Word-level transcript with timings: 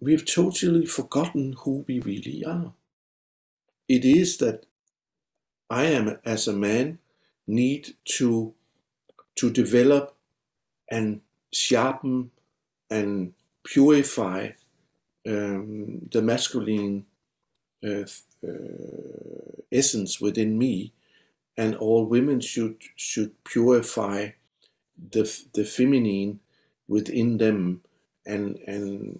we've 0.00 0.24
totally 0.24 0.86
forgotten 0.86 1.54
who 1.60 1.84
we 1.88 2.00
really 2.00 2.44
are. 2.44 2.72
It 3.88 4.04
is 4.04 4.38
that 4.38 4.66
I 5.70 5.84
am, 5.86 6.18
as 6.24 6.48
a 6.48 6.52
man, 6.52 6.98
need 7.46 7.94
to 8.16 8.54
to 9.36 9.50
develop 9.50 10.16
and 10.90 11.20
sharpen 11.52 12.30
and 12.90 13.32
purify 13.64 14.50
um, 15.26 16.08
the 16.10 16.22
masculine 16.22 17.06
uh, 17.84 18.04
uh, 18.46 19.62
essence 19.70 20.20
within 20.20 20.58
me, 20.58 20.92
and 21.56 21.76
all 21.76 22.04
women 22.06 22.40
should 22.40 22.76
should 22.96 23.32
purify 23.44 24.30
the 25.10 25.24
the 25.54 25.64
feminine 25.64 26.40
within 26.88 27.38
them, 27.38 27.82
and 28.28 28.58
and 28.66 29.18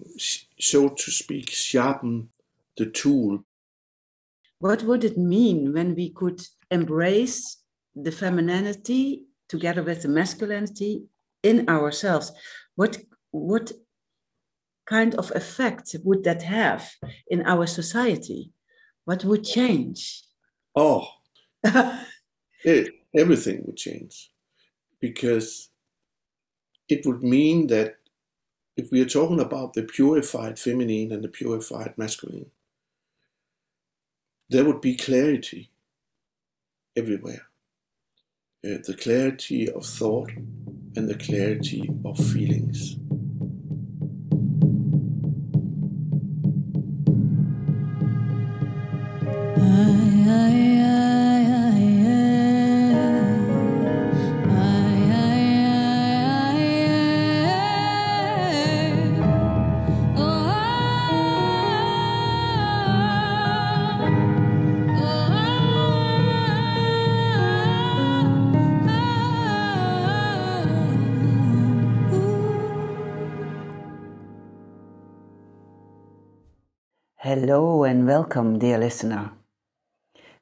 so 0.59 0.88
to 0.88 1.10
speak, 1.10 1.51
sharpen 1.51 2.28
the 2.77 2.87
tool. 2.87 3.45
What 4.60 4.83
would 4.83 5.05
it 5.05 5.16
mean 5.16 5.73
when 5.73 5.95
we 5.95 6.10
could 6.10 6.41
embrace 6.70 7.59
the 7.95 8.12
femininity 8.12 9.24
together 9.48 9.83
with 9.83 10.02
the 10.02 10.09
masculinity 10.09 11.05
in 11.42 11.69
ourselves? 11.69 12.33
What 12.77 12.98
what 13.30 13.73
kind 14.86 15.14
of 15.14 15.30
effect 15.34 15.97
would 16.05 16.25
that 16.25 16.42
have 16.42 16.91
in 17.28 17.42
our 17.47 17.66
society? 17.66 18.52
What 19.05 19.25
would 19.25 19.45
change? 19.45 20.22
Oh, 20.75 21.09
it, 22.64 22.95
everything 23.16 23.62
would 23.64 23.77
change 23.77 24.30
because 25.00 25.70
it 26.88 27.06
would 27.06 27.22
mean 27.22 27.66
that 27.69 27.98
if 28.78 28.92
we 28.92 29.00
are 29.00 29.09
talking 29.09 29.41
about 29.41 29.74
the 29.74 29.82
purified 29.82 30.56
feminine 30.56 31.10
and 31.10 31.24
the 31.24 31.28
purified 31.28 31.92
masculine, 31.98 32.47
there 34.48 34.64
would 34.64 34.80
be 34.80 34.97
clarity 34.97 35.70
everywhere. 36.97 37.48
Uh, 38.64 38.78
the 38.86 38.97
clarity 38.97 39.69
of 39.69 39.84
thought 39.84 40.30
and 40.94 41.08
the 41.08 41.16
clarity 41.16 41.91
of 42.05 42.16
feelings. 42.19 42.97
Hello 77.29 77.84
and 77.84 78.07
welcome, 78.07 78.59
dear 78.59 78.79
listener. 78.79 79.33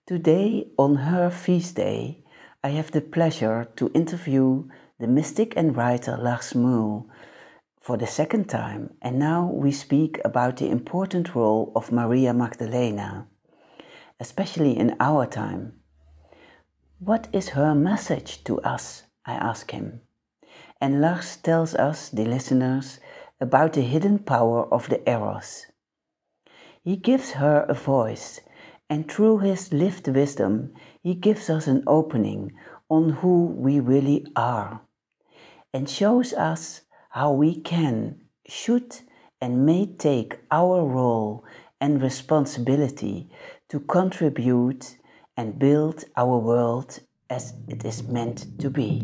Today, 0.06 0.68
on 0.78 0.94
her 0.94 1.30
feast 1.30 1.74
day, 1.74 2.22
I 2.62 2.68
have 2.68 2.92
the 2.92 3.00
pleasure 3.00 3.66
to 3.74 3.90
interview 3.92 4.68
the 5.00 5.08
mystic 5.08 5.56
and 5.56 5.76
writer 5.76 6.16
Lars 6.16 6.54
Muhl 6.54 7.10
for 7.80 7.96
the 7.96 8.06
second 8.06 8.48
time, 8.48 8.94
and 9.02 9.18
now 9.18 9.50
we 9.52 9.72
speak 9.72 10.20
about 10.24 10.58
the 10.58 10.70
important 10.70 11.34
role 11.34 11.72
of 11.74 11.90
Maria 11.90 12.32
Magdalena, 12.32 13.26
especially 14.20 14.78
in 14.78 14.94
our 15.00 15.26
time. 15.26 15.80
What 17.00 17.26
is 17.32 17.48
her 17.48 17.74
message 17.74 18.44
to 18.44 18.60
us? 18.60 19.02
I 19.24 19.32
ask 19.32 19.72
him. 19.72 20.02
And 20.80 21.00
Lars 21.00 21.36
tells 21.36 21.74
us, 21.74 22.10
the 22.10 22.24
listeners, 22.24 23.00
about 23.40 23.72
the 23.72 23.82
hidden 23.82 24.20
power 24.20 24.72
of 24.72 24.88
the 24.88 25.02
Eros. 25.10 25.66
He 26.86 26.94
gives 26.94 27.32
her 27.32 27.66
a 27.68 27.74
voice, 27.74 28.38
and 28.88 29.10
through 29.10 29.38
his 29.38 29.72
lived 29.72 30.06
wisdom, 30.06 30.72
he 31.02 31.14
gives 31.16 31.50
us 31.50 31.66
an 31.66 31.82
opening 31.84 32.52
on 32.88 33.10
who 33.10 33.46
we 33.46 33.80
really 33.80 34.24
are 34.36 34.82
and 35.74 35.90
shows 35.90 36.32
us 36.32 36.82
how 37.10 37.32
we 37.32 37.60
can, 37.60 38.20
should, 38.46 39.00
and 39.40 39.66
may 39.66 39.86
take 39.98 40.38
our 40.52 40.86
role 40.86 41.44
and 41.80 42.00
responsibility 42.00 43.30
to 43.68 43.80
contribute 43.80 44.96
and 45.36 45.58
build 45.58 46.04
our 46.16 46.38
world 46.38 47.00
as 47.28 47.54
it 47.66 47.84
is 47.84 48.04
meant 48.04 48.60
to 48.60 48.70
be. 48.70 49.02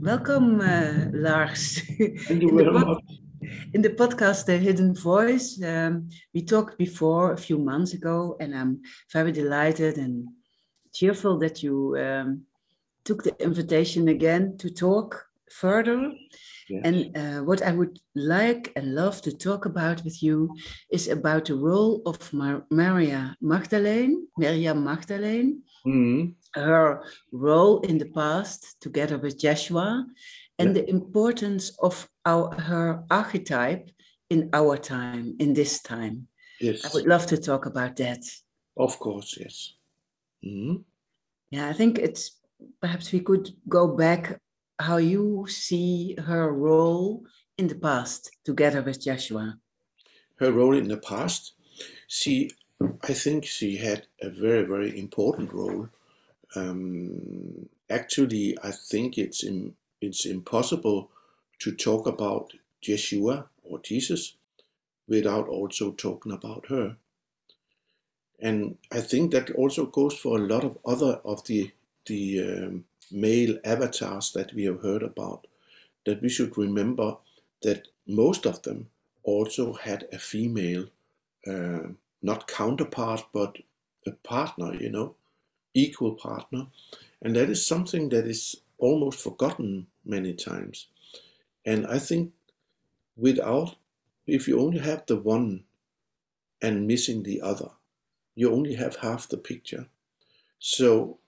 Welcome, 0.00 0.62
uh, 0.62 1.10
Lars. 1.12 1.82
Thank 2.26 2.44
you 2.44 2.56
very 2.56 2.72
much 2.72 3.19
in 3.72 3.82
the 3.82 3.90
podcast 3.90 4.46
The 4.46 4.58
Hidden 4.58 4.94
Voice, 4.94 5.62
um, 5.62 6.08
we 6.34 6.42
talked 6.42 6.78
before 6.78 7.32
a 7.32 7.38
few 7.38 7.58
months 7.58 7.94
ago, 7.94 8.36
and 8.40 8.54
I'm 8.54 8.82
very 9.12 9.32
delighted 9.32 9.98
and 9.98 10.28
cheerful 10.92 11.38
that 11.38 11.62
you 11.62 11.96
um, 11.98 12.42
took 13.04 13.22
the 13.22 13.34
invitation 13.42 14.08
again 14.08 14.56
to 14.58 14.70
talk 14.70 15.26
further. 15.50 16.12
Yes. 16.68 16.82
And 16.84 17.16
uh, 17.16 17.42
what 17.42 17.62
I 17.62 17.72
would 17.72 17.98
like 18.14 18.72
and 18.76 18.94
love 18.94 19.20
to 19.22 19.36
talk 19.36 19.66
about 19.66 20.04
with 20.04 20.22
you 20.22 20.54
is 20.90 21.08
about 21.08 21.46
the 21.46 21.56
role 21.56 22.02
of 22.06 22.32
Mar- 22.32 22.64
Maria 22.70 23.36
Magdalene, 23.40 24.28
Maria 24.38 24.72
Magdalene, 24.74 25.62
mm-hmm. 25.84 26.60
her 26.60 27.02
role 27.32 27.80
in 27.80 27.98
the 27.98 28.06
past 28.06 28.80
together 28.80 29.18
with 29.18 29.38
Joshua, 29.38 30.06
and 30.60 30.76
yeah. 30.76 30.82
the 30.82 30.90
importance 30.90 31.72
of 31.80 32.08
our, 32.24 32.54
her 32.60 33.02
archetype 33.10 33.90
in 34.28 34.50
our 34.52 34.76
time, 34.76 35.34
in 35.40 35.54
this 35.54 35.80
time. 35.82 36.28
Yes. 36.60 36.84
I 36.84 36.88
would 36.94 37.06
love 37.06 37.26
to 37.26 37.38
talk 37.38 37.66
about 37.66 37.96
that. 37.96 38.22
Of 38.76 38.98
course, 38.98 39.36
yes. 39.40 39.74
Mm-hmm. 40.44 40.76
Yeah, 41.50 41.68
I 41.68 41.72
think 41.72 41.98
it's 41.98 42.38
perhaps 42.80 43.10
we 43.12 43.20
could 43.20 43.50
go 43.68 43.88
back 43.88 44.40
how 44.78 44.98
you 44.98 45.46
see 45.48 46.16
her 46.26 46.52
role 46.52 47.24
in 47.58 47.66
the 47.66 47.74
past 47.74 48.30
together 48.44 48.82
with 48.82 49.02
Joshua. 49.02 49.58
Her 50.36 50.52
role 50.52 50.76
in 50.76 50.88
the 50.88 50.98
past, 50.98 51.54
she, 52.06 52.50
I 53.02 53.12
think 53.12 53.44
she 53.44 53.76
had 53.76 54.06
a 54.22 54.30
very, 54.30 54.64
very 54.64 54.98
important 54.98 55.52
role. 55.52 55.88
Um, 56.56 57.68
actually, 57.90 58.56
I 58.62 58.70
think 58.70 59.18
it's 59.18 59.42
in, 59.44 59.74
it's 60.00 60.26
impossible 60.26 61.10
to 61.60 61.72
talk 61.72 62.06
about 62.06 62.52
Yeshua 62.82 63.46
or 63.64 63.80
Jesus 63.80 64.34
without 65.08 65.48
also 65.48 65.92
talking 65.92 66.32
about 66.32 66.66
her. 66.68 66.96
And 68.40 68.78
I 68.90 69.00
think 69.00 69.32
that 69.32 69.50
also 69.52 69.86
goes 69.86 70.16
for 70.16 70.38
a 70.38 70.42
lot 70.42 70.64
of 70.64 70.78
other 70.86 71.20
of 71.24 71.44
the 71.46 71.72
the 72.06 72.40
um, 72.40 72.84
male 73.12 73.58
avatars 73.64 74.32
that 74.32 74.54
we 74.54 74.64
have 74.64 74.82
heard 74.82 75.02
about. 75.02 75.46
That 76.06 76.22
we 76.22 76.28
should 76.30 76.56
remember 76.56 77.16
that 77.62 77.88
most 78.06 78.46
of 78.46 78.62
them 78.62 78.88
also 79.22 79.74
had 79.74 80.08
a 80.12 80.18
female, 80.18 80.86
uh, 81.46 81.88
not 82.22 82.48
counterpart, 82.48 83.26
but 83.32 83.58
a 84.06 84.12
partner, 84.12 84.74
you 84.74 84.90
know, 84.90 85.14
equal 85.74 86.14
partner. 86.14 86.68
And 87.22 87.36
that 87.36 87.50
is 87.50 87.66
something 87.66 88.08
that 88.10 88.26
is 88.26 88.56
almost 88.78 89.20
forgotten 89.20 89.86
many 90.04 90.34
times. 90.34 90.86
And 91.64 91.86
I 91.86 91.98
think 91.98 92.32
without, 93.16 93.76
if 94.26 94.48
you 94.48 94.60
only 94.60 94.78
have 94.78 95.04
the 95.06 95.16
one 95.16 95.64
and 96.62 96.86
missing 96.86 97.22
the 97.22 97.40
other, 97.40 97.70
you 98.34 98.52
only 98.52 98.74
have 98.74 98.96
half 98.96 99.28
the 99.28 99.36
picture. 99.36 99.86
So 100.58 101.18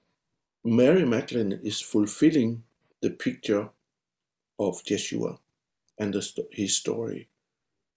Mary 0.64 1.04
Magdalene 1.04 1.60
is 1.62 1.80
fulfilling 1.80 2.62
the 3.00 3.10
picture 3.10 3.68
of 4.58 4.82
Yeshua 4.84 5.38
and 5.98 6.14
the, 6.14 6.46
his 6.52 6.76
story. 6.76 7.28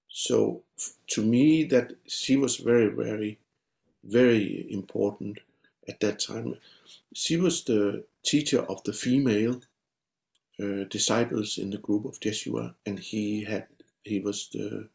So 0.10 0.64
to 1.08 1.24
me, 1.24 1.66
that 1.66 1.94
she 2.08 2.38
was 2.38 2.58
very, 2.58 2.88
very, 2.88 3.38
very 4.04 4.66
important 4.70 5.40
at 5.88 6.00
that 6.00 6.20
time. 6.20 6.58
She 7.14 7.38
was 7.38 7.64
the 7.64 8.06
teacher 8.24 8.62
of 8.62 8.84
the 8.84 8.94
female 8.94 9.62
uh, 10.62 10.86
disciples 10.90 11.58
in 11.58 11.70
the 11.70 11.78
group 11.78 12.06
of 12.06 12.20
Yeshua, 12.20 12.76
and 12.86 13.00
he 13.00 13.44
had 13.44 13.68
he 14.04 14.20
was 14.20 14.50
the 14.50 14.90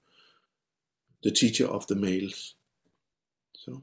the 1.23 1.31
teacher 1.31 1.67
of 1.67 1.87
the 1.87 1.97
males. 1.97 2.55
So. 3.55 3.83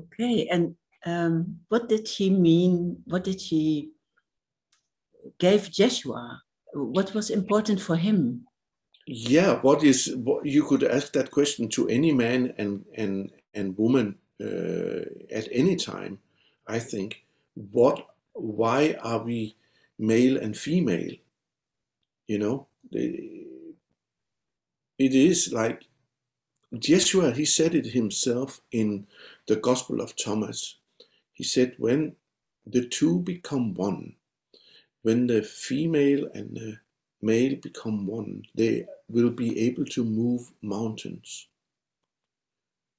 Okay, 0.00 0.46
and 0.48 0.76
um, 1.04 1.60
what 1.68 1.88
did 1.88 2.08
he 2.08 2.30
mean? 2.30 3.02
What 3.06 3.24
did 3.24 3.40
she 3.40 3.90
gave 5.38 5.70
Joshua? 5.70 6.42
What 6.72 7.14
was 7.14 7.30
important 7.30 7.80
for 7.80 7.96
him? 7.96 8.46
yeah, 9.06 9.60
what 9.60 9.84
is 9.84 10.14
what 10.16 10.44
you 10.44 10.64
could 10.64 10.82
ask 10.82 11.12
that 11.12 11.30
question 11.30 11.68
to 11.70 11.88
any 11.88 12.12
man 12.12 12.52
and 12.58 12.84
and 12.96 13.30
and 13.54 13.78
woman 13.78 14.16
uh, 14.40 15.06
at 15.30 15.48
any 15.52 15.76
time. 15.76 16.18
I 16.66 16.80
think 16.80 17.24
what 17.54 18.08
why 18.32 18.96
are 19.02 19.22
we 19.22 19.56
male 19.98 20.36
and 20.36 20.56
female? 20.56 21.14
You 22.26 22.38
know, 22.38 22.66
it 22.90 23.46
is 24.98 25.52
like 25.52 25.86
Yeshua. 26.74 27.34
He 27.34 27.44
said 27.44 27.74
it 27.74 27.86
himself 27.86 28.60
in 28.72 29.06
the 29.46 29.56
Gospel 29.56 30.00
of 30.00 30.16
Thomas. 30.16 30.76
He 31.32 31.44
said, 31.44 31.74
when 31.78 32.16
the 32.66 32.86
two 32.86 33.20
become 33.20 33.74
one, 33.74 34.14
when 35.02 35.26
the 35.26 35.42
female 35.42 36.28
and 36.34 36.56
the 36.56 36.78
male 37.22 37.56
become 37.56 38.06
one, 38.06 38.42
they 38.54 38.86
will 39.08 39.30
be 39.30 39.58
able 39.60 39.84
to 39.84 40.04
move 40.04 40.50
mountains. 40.62 41.46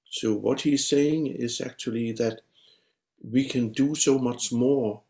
So, 0.10 0.34
what 0.34 0.62
he's 0.62 0.88
saying 0.88 1.28
is 1.28 1.60
actually 1.60 2.14
that 2.14 2.42
we 3.22 3.46
can 3.46 3.70
do 3.70 3.94
so 3.94 4.18
much 4.18 4.54
more 4.54 5.02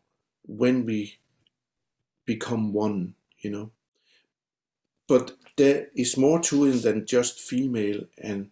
when 0.46 0.84
we 0.86 1.18
become 2.28 2.74
one, 2.74 3.16
you 3.40 3.50
know. 3.50 3.72
But 5.08 5.36
there 5.56 5.88
is 5.96 6.16
more 6.16 6.40
to 6.48 6.66
it 6.66 6.82
than 6.82 7.06
just 7.06 7.40
female 7.40 8.02
and 8.18 8.50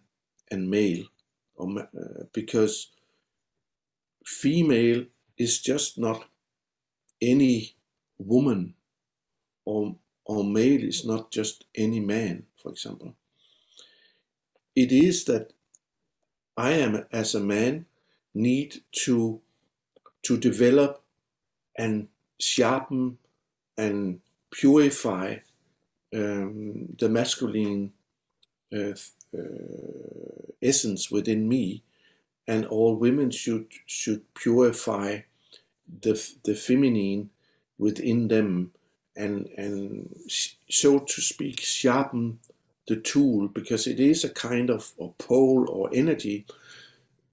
and 0.51 0.69
male, 0.69 1.05
or, 1.55 1.67
uh, 1.81 2.23
because 2.33 2.91
female 4.25 5.05
is 5.37 5.61
just 5.61 5.97
not 5.97 6.25
any 7.21 7.75
woman 8.19 8.75
or, 9.65 9.95
or 10.25 10.43
male 10.43 10.83
is 10.83 11.05
not 11.05 11.31
just 11.31 11.65
any 11.75 11.99
man, 11.99 12.45
for 12.61 12.71
example. 12.71 13.15
It 14.75 14.91
is 14.91 15.25
that 15.25 15.53
I 16.57 16.71
am, 16.73 17.05
as 17.11 17.35
a 17.35 17.39
man, 17.39 17.85
need 18.33 18.83
to, 19.03 19.41
to 20.23 20.37
develop 20.37 21.03
and 21.77 22.09
sharpen 22.39 23.17
and 23.77 24.21
purify 24.51 25.37
um, 26.15 26.95
the 26.99 27.09
masculine 27.09 27.93
uh, 28.73 28.93
uh, 29.37 30.51
essence 30.61 31.11
within 31.11 31.47
me 31.47 31.83
and 32.47 32.65
all 32.67 32.95
women 32.95 33.31
should 33.31 33.67
should 33.85 34.23
purify 34.35 35.21
the 36.01 36.13
the 36.43 36.55
feminine 36.55 37.29
within 37.77 38.27
them 38.27 38.71
and 39.15 39.47
and 39.57 40.15
so 40.69 40.99
to 40.99 41.21
speak 41.21 41.59
sharpen 41.61 42.39
the 42.87 42.95
tool 42.97 43.47
because 43.47 43.87
it 43.87 43.99
is 43.99 44.23
a 44.23 44.29
kind 44.29 44.69
of 44.69 44.93
a 44.99 45.09
pole 45.19 45.69
or 45.69 45.89
energy 45.93 46.45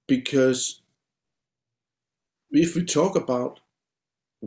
because 0.07 0.83
if 2.51 2.75
we 2.75 2.85
talk 2.85 3.17
about 3.17 3.61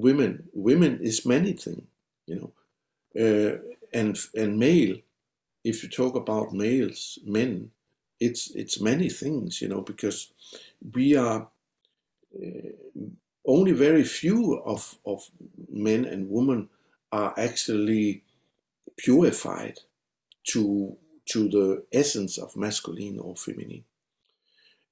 women 0.02 0.50
women 0.54 1.00
is 1.02 1.26
many 1.26 1.54
things 1.54 1.84
you 2.28 2.36
know. 2.36 2.52
Uh, 3.20 3.58
and 3.94 4.18
and 4.36 4.60
male 4.60 4.98
if 5.64 5.84
you 5.84 5.90
talk 5.90 6.16
about 6.16 6.54
males 6.54 7.20
men 7.26 7.72
it's 8.20 8.52
it's 8.56 8.82
many 8.82 9.10
things 9.10 9.62
you 9.62 9.68
know 9.68 9.82
because 9.82 10.32
we 10.94 11.16
are 11.16 11.50
uh, 12.36 12.70
only 13.46 13.72
very 13.72 14.04
few 14.04 14.58
of 14.60 14.98
of 15.06 15.30
men 15.70 16.06
and 16.06 16.30
women 16.30 16.70
are 17.12 17.34
actually 17.38 18.24
purified 18.98 19.80
to 20.46 20.98
to 21.26 21.50
the 21.50 21.86
essence 21.92 22.38
of 22.38 22.56
masculine 22.56 23.20
or 23.20 23.36
feminine. 23.36 23.84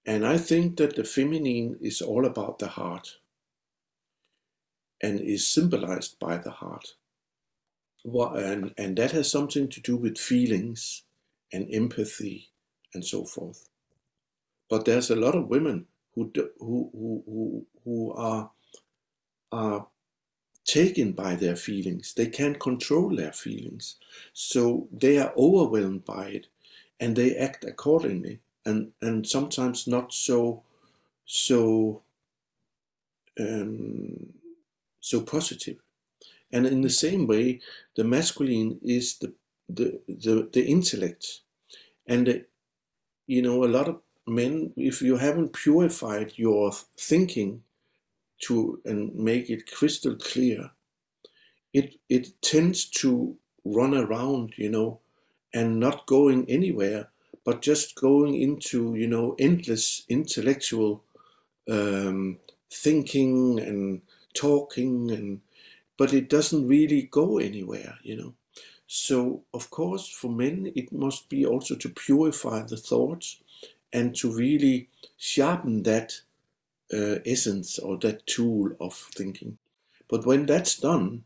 And 0.05 0.25
i 0.25 0.37
think 0.37 0.77
that 0.77 0.95
the 0.95 1.03
feminine 1.03 1.77
is 1.81 2.01
all 2.01 2.25
about 2.25 2.59
the 2.59 2.67
heart 2.67 3.17
and 5.01 5.19
is 5.19 5.47
symbolized 5.47 6.19
by 6.19 6.37
the 6.37 6.51
heart 6.51 6.95
and, 8.05 8.73
and 8.77 8.97
that 8.97 9.11
has 9.11 9.31
something 9.31 9.67
to 9.69 9.81
do 9.81 9.97
with 9.97 10.17
feelings 10.17 11.03
and 11.51 11.67
empathy 11.71 12.49
and 12.93 13.03
so 13.03 13.25
forth. 13.25 13.69
But 14.69 14.85
there's 14.85 15.09
a 15.09 15.15
lot 15.15 15.35
of 15.35 15.47
women 15.47 15.85
who 16.13 16.29
do, 16.31 16.49
who 16.59 16.89
who 16.93 17.23
who, 17.25 17.65
who 17.83 18.13
are 18.13 18.49
are 19.51 19.87
taken 20.65 21.11
by 21.11 21.35
their 21.35 21.55
feelings. 21.55 22.13
They 22.13 22.27
can't 22.27 22.59
control 22.59 23.15
their 23.15 23.31
feelings, 23.31 23.97
so 24.33 24.87
they 24.91 25.19
are 25.19 25.33
overwhelmed 25.37 26.05
by 26.05 26.27
it, 26.27 26.47
and 26.99 27.15
they 27.15 27.35
act 27.35 27.63
accordingly, 27.63 28.39
and 28.65 28.91
and 29.01 29.27
sometimes 29.27 29.87
not 29.87 30.13
so 30.13 30.63
so 31.25 32.01
um, 33.39 34.33
so 35.05 35.21
positive. 35.21 35.77
And 36.51 36.65
in 36.65 36.81
the 36.81 36.89
same 36.89 37.27
way, 37.27 37.61
the 37.95 38.03
masculine 38.03 38.79
is 38.83 39.17
the 39.17 39.33
the 39.67 40.01
the, 40.07 40.49
the 40.53 40.65
intellect, 40.65 41.41
and 42.07 42.27
the 42.27 42.45
you 43.27 43.41
know, 43.41 43.63
a 43.63 43.67
lot 43.67 43.87
of 43.87 44.01
men, 44.27 44.73
if 44.77 45.01
you 45.01 45.17
haven't 45.17 45.53
purified 45.53 46.33
your 46.35 46.71
thinking 46.97 47.63
to 48.41 48.81
and 48.85 49.15
make 49.15 49.49
it 49.49 49.71
crystal 49.71 50.15
clear, 50.15 50.71
it 51.73 51.95
it 52.09 52.41
tends 52.41 52.85
to 52.85 53.35
run 53.63 53.95
around, 53.95 54.53
you 54.57 54.69
know, 54.69 54.99
and 55.53 55.79
not 55.79 56.05
going 56.05 56.49
anywhere, 56.49 57.09
but 57.43 57.61
just 57.61 57.95
going 57.95 58.35
into, 58.35 58.95
you 58.95 59.07
know, 59.07 59.35
endless 59.39 60.05
intellectual 60.09 61.03
um, 61.69 62.39
thinking 62.71 63.59
and 63.59 64.01
talking 64.35 65.11
and 65.11 65.41
but 65.97 66.13
it 66.13 66.29
doesn't 66.29 66.67
really 66.67 67.03
go 67.03 67.37
anywhere, 67.37 67.99
you 68.03 68.17
know. 68.17 68.33
So, 68.87 69.43
of 69.53 69.69
course, 69.69 70.07
for 70.09 70.29
men, 70.29 70.71
it 70.75 70.91
must 70.91 71.29
be 71.29 71.45
also 71.45 71.75
to 71.75 71.89
purify 71.89 72.63
the 72.63 72.77
thoughts 72.77 73.41
and 73.93 74.15
to 74.17 74.31
really 74.31 74.89
sharpen 75.17 75.83
that 75.83 76.21
uh, 76.93 77.19
essence 77.25 77.79
or 77.79 77.97
that 77.99 78.27
tool 78.27 78.75
of 78.79 78.93
thinking. 78.93 79.57
But 80.07 80.25
when 80.25 80.45
that's 80.45 80.77
done, 80.77 81.23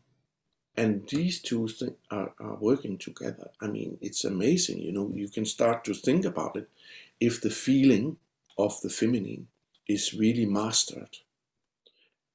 and 0.76 1.08
these 1.08 1.40
two 1.42 1.68
th- 1.68 1.92
are, 2.10 2.32
are 2.40 2.56
working 2.56 2.96
together, 2.98 3.50
I 3.60 3.66
mean, 3.66 3.98
it's 4.00 4.24
amazing. 4.24 4.78
You 4.80 4.92
know, 4.92 5.12
you 5.14 5.28
can 5.28 5.44
start 5.44 5.84
to 5.84 5.94
think 5.94 6.24
about 6.24 6.56
it 6.56 6.68
if 7.20 7.40
the 7.40 7.50
feeling 7.50 8.16
of 8.56 8.80
the 8.80 8.90
feminine 8.90 9.48
is 9.86 10.14
really 10.14 10.46
mastered 10.46 11.18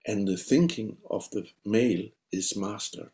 and 0.07 0.27
the 0.27 0.37
thinking 0.37 0.97
of 1.09 1.29
the 1.31 1.47
male 1.65 2.07
is 2.31 2.55
mastered 2.57 3.11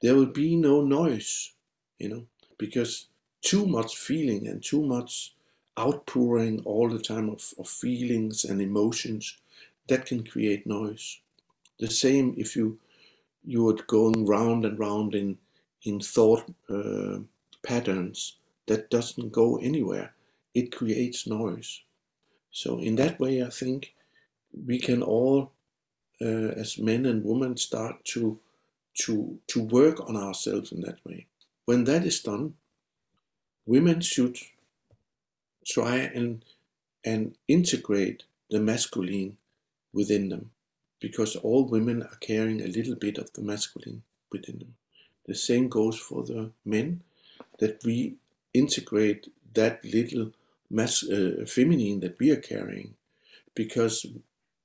there 0.00 0.14
will 0.14 0.26
be 0.26 0.56
no 0.56 0.82
noise, 0.82 1.52
you 1.98 2.08
know, 2.08 2.24
because 2.58 3.08
too 3.42 3.66
much 3.66 3.96
feeling 3.96 4.46
and 4.48 4.62
too 4.64 4.82
much 4.82 5.34
outpouring 5.78 6.62
all 6.64 6.88
the 6.88 7.00
time 7.00 7.28
of, 7.30 7.54
of 7.58 7.68
feelings 7.68 8.44
and 8.44 8.62
emotions 8.62 9.38
that 9.88 10.06
can 10.06 10.24
create 10.24 10.66
noise. 10.66 11.20
The 11.80 11.90
same 11.90 12.34
if 12.38 12.56
you 12.56 12.78
you 13.44 13.68
are 13.68 13.74
going 13.88 14.26
round 14.26 14.64
and 14.66 14.78
round 14.78 15.14
in 15.14 15.38
in 15.84 16.00
thought 16.00 16.44
uh, 16.70 17.20
patterns 17.62 18.36
that 18.66 18.90
doesn't 18.90 19.32
go 19.32 19.58
anywhere. 19.58 20.14
It 20.54 20.72
creates 20.72 21.26
noise. 21.26 21.82
So 22.52 22.78
in 22.78 22.96
that 22.96 23.20
way, 23.20 23.42
I 23.44 23.50
think 23.50 23.94
we 24.66 24.78
can 24.78 25.02
all, 25.02 25.52
uh, 26.22 26.52
as 26.60 26.78
men 26.78 27.06
and 27.06 27.24
women, 27.24 27.56
start 27.56 28.04
to 28.06 28.40
to, 29.00 29.38
to 29.48 29.62
work 29.62 30.00
on 30.08 30.16
ourselves 30.16 30.72
in 30.72 30.80
that 30.82 30.98
way. 31.04 31.26
When 31.66 31.84
that 31.84 32.04
is 32.04 32.20
done, 32.20 32.54
women 33.66 34.00
should 34.00 34.38
try 35.66 35.96
and, 35.98 36.44
and 37.04 37.36
integrate 37.48 38.24
the 38.50 38.60
masculine 38.60 39.38
within 39.92 40.28
them 40.30 40.50
because 41.00 41.36
all 41.36 41.66
women 41.66 42.02
are 42.02 42.16
carrying 42.20 42.62
a 42.62 42.66
little 42.68 42.96
bit 42.96 43.18
of 43.18 43.32
the 43.34 43.42
masculine 43.42 44.02
within 44.32 44.58
them. 44.58 44.74
The 45.26 45.34
same 45.34 45.68
goes 45.68 45.98
for 45.98 46.24
the 46.24 46.52
men 46.64 47.02
that 47.60 47.82
we 47.84 48.16
integrate 48.54 49.28
that 49.54 49.84
little 49.84 50.32
mas- 50.70 51.08
uh, 51.08 51.44
feminine 51.46 52.00
that 52.00 52.18
we 52.18 52.30
are 52.30 52.36
carrying 52.40 52.94
because 53.54 54.06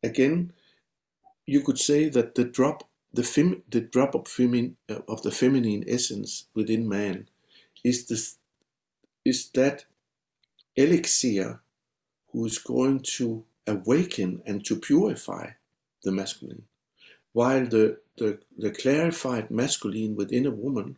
again 0.03 0.53
you 1.45 1.61
could 1.61 1.79
say 1.79 2.09
that 2.09 2.35
the 2.35 2.43
drop 2.43 2.89
the, 3.13 3.23
fem, 3.23 3.61
the 3.69 3.81
drop 3.81 4.15
of, 4.15 4.23
femin, 4.23 4.73
uh, 4.89 4.99
of 5.07 5.21
the 5.21 5.31
feminine 5.31 5.83
essence 5.87 6.47
within 6.55 6.89
man 6.89 7.29
is, 7.83 8.07
this, 8.07 8.37
is 9.23 9.49
that 9.51 9.85
elixir 10.75 11.61
who 12.31 12.45
is 12.45 12.57
going 12.57 12.99
to 13.01 13.43
awaken 13.67 14.41
and 14.45 14.65
to 14.65 14.75
purify 14.75 15.51
the 16.03 16.11
masculine. 16.11 16.63
While 17.33 17.67
the, 17.67 17.99
the, 18.17 18.39
the 18.57 18.71
clarified 18.71 19.51
masculine 19.51 20.15
within 20.15 20.45
a 20.45 20.51
woman 20.51 20.97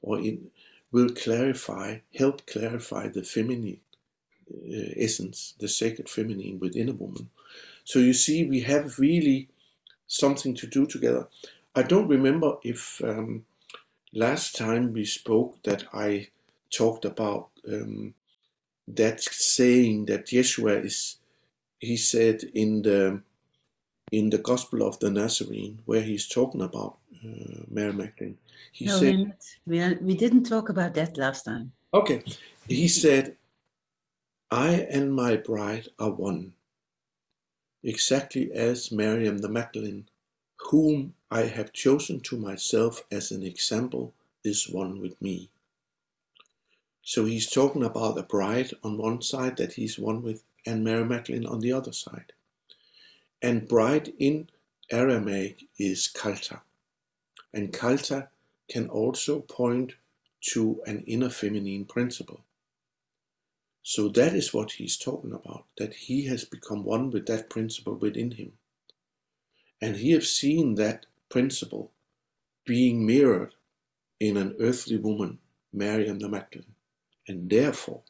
or 0.00 0.18
in, 0.18 0.50
will 0.90 1.10
clarify, 1.10 1.98
help 2.16 2.46
clarify 2.46 3.08
the 3.08 3.22
feminine 3.22 3.80
uh, 4.50 4.92
essence, 4.96 5.54
the 5.58 5.68
sacred 5.68 6.08
feminine 6.08 6.58
within 6.58 6.88
a 6.88 6.92
woman. 6.92 7.28
So 7.84 7.98
you 7.98 8.14
see, 8.14 8.44
we 8.46 8.60
have 8.60 8.98
really 8.98 9.48
something 10.14 10.54
to 10.54 10.66
do 10.66 10.86
together. 10.86 11.26
I 11.74 11.82
don't 11.82 12.08
remember 12.08 12.56
if 12.62 13.00
um, 13.02 13.44
last 14.12 14.56
time 14.56 14.92
we 14.92 15.04
spoke 15.04 15.62
that 15.64 15.84
I 15.92 16.28
talked 16.70 17.04
about 17.04 17.48
um, 17.68 18.14
that 18.86 19.20
saying 19.20 20.06
that 20.06 20.26
Yeshua 20.26 20.84
is, 20.84 21.16
he 21.80 21.96
said 21.96 22.42
in 22.54 22.82
the 22.82 23.22
in 24.12 24.30
the 24.30 24.38
Gospel 24.38 24.86
of 24.86 24.98
the 25.00 25.10
Nazarene, 25.10 25.80
where 25.86 26.02
he's 26.02 26.28
talking 26.28 26.62
about 26.62 26.98
uh, 27.24 27.64
Mary 27.68 27.92
Magdalene. 27.92 28.38
He 28.70 28.84
no, 28.84 28.98
said, 28.98 29.34
we, 29.66 29.94
we 30.00 30.14
didn't 30.14 30.44
talk 30.44 30.68
about 30.68 30.94
that 30.94 31.16
last 31.16 31.44
time. 31.44 31.72
Okay. 31.92 32.22
He 32.68 32.86
said, 32.86 33.36
I 34.50 34.86
and 34.90 35.12
my 35.12 35.36
bride 35.36 35.88
are 35.98 36.10
one, 36.10 36.52
exactly 37.84 38.50
as 38.52 38.90
Miriam 38.90 39.38
the 39.38 39.48
Magdalene, 39.48 40.08
whom 40.70 41.14
I 41.30 41.42
have 41.42 41.72
chosen 41.72 42.20
to 42.20 42.36
myself 42.36 43.04
as 43.10 43.30
an 43.30 43.42
example, 43.42 44.14
is 44.42 44.68
one 44.68 45.00
with 45.00 45.20
me. 45.20 45.50
So 47.02 47.26
he's 47.26 47.50
talking 47.50 47.84
about 47.84 48.18
a 48.18 48.22
bride 48.22 48.72
on 48.82 48.96
one 48.96 49.20
side 49.20 49.58
that 49.58 49.74
he's 49.74 49.98
one 49.98 50.22
with, 50.22 50.42
and 50.66 50.82
Mary 50.82 51.04
Magdalene 51.04 51.46
on 51.46 51.60
the 51.60 51.72
other 51.72 51.92
side. 51.92 52.32
And 53.42 53.68
bride 53.68 54.14
in 54.18 54.48
Aramaic 54.90 55.66
is 55.78 56.08
kalta. 56.08 56.62
And 57.52 57.72
kalta 57.72 58.28
can 58.70 58.88
also 58.88 59.40
point 59.40 59.94
to 60.52 60.80
an 60.86 61.04
inner 61.06 61.30
feminine 61.30 61.84
principle. 61.84 62.40
So 63.86 64.08
that 64.08 64.34
is 64.34 64.54
what 64.54 64.72
he's 64.72 64.96
talking 64.96 65.32
about, 65.32 65.66
that 65.76 65.92
he 65.92 66.24
has 66.26 66.46
become 66.46 66.84
one 66.84 67.10
with 67.10 67.26
that 67.26 67.50
principle 67.50 67.94
within 67.94 68.30
him. 68.30 68.52
And 69.80 69.96
he 69.96 70.12
has 70.12 70.32
seen 70.32 70.76
that 70.76 71.04
principle 71.28 71.92
being 72.64 73.06
mirrored 73.06 73.54
in 74.18 74.38
an 74.38 74.56
earthly 74.58 74.96
woman, 74.96 75.38
Miriam 75.70 76.18
the 76.18 76.30
Magdalene. 76.30 76.74
And 77.28 77.50
therefore, 77.50 78.00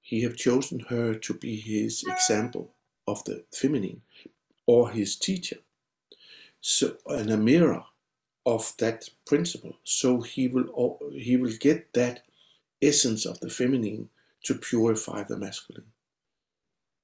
he 0.00 0.22
have 0.22 0.36
chosen 0.36 0.78
her 0.90 1.14
to 1.14 1.34
be 1.34 1.56
his 1.56 2.04
example 2.04 2.72
of 3.08 3.24
the 3.24 3.44
feminine 3.52 4.02
or 4.66 4.90
his 4.90 5.16
teacher. 5.16 5.58
So, 6.60 6.98
and 7.06 7.30
a 7.30 7.36
mirror 7.36 7.84
of 8.46 8.74
that 8.78 9.08
principle. 9.26 9.76
So 9.82 10.20
he 10.20 10.46
will 10.46 11.00
he 11.12 11.36
will 11.36 11.56
get 11.58 11.92
that 11.94 12.22
essence 12.80 13.26
of 13.26 13.40
the 13.40 13.50
feminine 13.50 14.08
to 14.42 14.54
purify 14.54 15.22
the 15.22 15.36
masculine. 15.36 15.92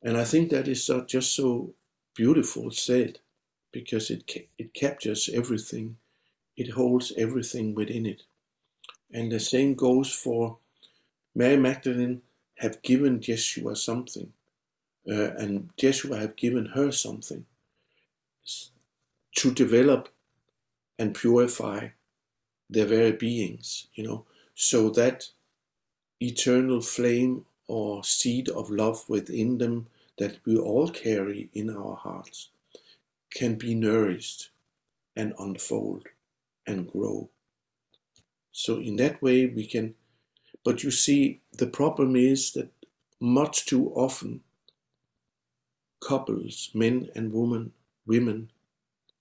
And 0.03 0.17
I 0.17 0.25
think 0.25 0.51
that 0.51 0.69
is 0.69 0.91
just 1.07 1.35
so 1.35 1.75
beautiful 2.15 2.71
said 2.71 3.19
because 3.73 4.11
it 4.11 4.51
it 4.59 4.75
captures 4.75 5.29
everything, 5.33 5.97
it 6.57 6.71
holds 6.71 7.13
everything 7.17 7.75
within 7.75 8.07
it. 8.07 8.23
And 9.13 9.31
the 9.33 9.41
same 9.41 9.75
goes 9.75 10.13
for 10.13 10.59
Mary 11.35 11.57
Magdalene 11.57 12.23
have 12.57 12.83
given 12.83 13.21
Yeshua 13.21 13.77
something, 13.77 14.33
uh, 15.09 15.31
and 15.37 15.71
Yeshua 15.77 16.21
have 16.21 16.37
given 16.37 16.67
her 16.67 16.91
something 16.91 17.47
to 19.37 19.53
develop 19.53 20.09
and 20.99 21.15
purify 21.15 21.89
their 22.69 22.87
very 22.87 23.13
beings, 23.13 23.87
you 23.95 24.05
know, 24.05 24.27
so 24.55 24.91
that 24.91 25.29
eternal 26.21 26.81
flame 26.81 27.45
or 27.67 28.03
seed 28.05 28.49
of 28.49 28.71
love 28.71 29.05
within 29.09 29.59
them 29.59 29.87
that 30.19 30.39
we 30.45 30.57
all 30.57 30.89
carry 30.89 31.49
in 31.55 31.71
our 31.71 31.97
hearts 31.97 32.51
can 33.33 33.55
be 33.55 33.75
nourished 33.75 34.51
and 35.17 35.35
unfold 35.39 36.07
and 36.67 36.91
grow. 36.91 37.29
So, 38.53 38.79
in 38.79 38.97
that 38.97 39.23
way, 39.23 39.47
we 39.47 39.67
can. 39.67 39.95
But 40.65 40.83
you 40.83 40.91
see, 40.91 41.41
the 41.53 41.67
problem 41.67 42.17
is 42.17 42.53
that 42.53 42.71
much 43.21 43.67
too 43.67 43.91
often 43.95 44.41
couples, 46.01 46.71
men 46.75 47.11
and 47.15 47.33
women, 47.33 47.73
women, 48.07 48.51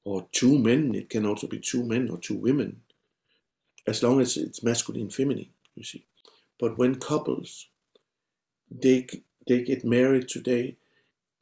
or 0.04 0.27
two 0.32 0.58
men, 0.58 0.96
it 0.96 1.10
can 1.10 1.25
also 1.25 1.48
be 1.48 1.60
two 1.60 1.84
men 1.84 2.10
or 2.10 2.18
two 2.18 2.36
women, 2.36 2.82
as 3.86 4.04
long 4.04 4.22
as 4.22 4.38
it's 4.38 4.63
masculine 4.63 5.10
feminine, 5.10 5.50
you 5.75 5.84
see. 5.84 6.06
But 6.59 6.77
when 6.77 6.95
couples, 6.95 7.67
they, 8.69 9.07
they 9.47 9.63
get 9.63 9.85
married 9.85 10.27
today, 10.27 10.77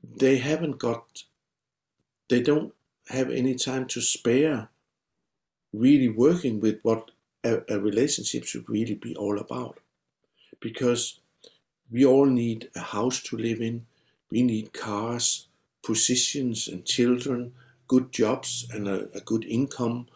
they 0.03 0.37
haven't 0.37 0.77
got, 0.77 1.23
they 2.29 2.41
don't 2.41 2.73
have 3.09 3.29
any 3.29 3.55
time 3.55 3.85
to 3.87 4.01
spare 4.01 4.69
really 5.73 6.09
working 6.09 6.59
with 6.59 6.79
what 6.83 7.11
a, 7.43 7.61
a 7.69 7.79
relationship 7.79 8.45
should 8.45 8.69
really 8.69 8.95
be 8.95 9.15
all 9.15 9.39
about. 9.39 9.79
Because 10.59 11.19
we 11.91 12.05
all 12.05 12.25
need 12.25 12.69
a 12.75 12.79
house 12.79 13.21
to 13.23 13.37
live 13.37 13.61
in, 13.61 13.85
we 14.31 14.41
need 14.41 14.73
cars, 14.73 15.47
positions, 15.83 16.67
and 16.67 16.85
children 16.85 17.53
good 17.87 18.11
jobs 18.11 18.67
and 18.73 18.87
a, 18.87 19.09
a 19.15 19.21
good 19.21 19.45
income 19.45 20.07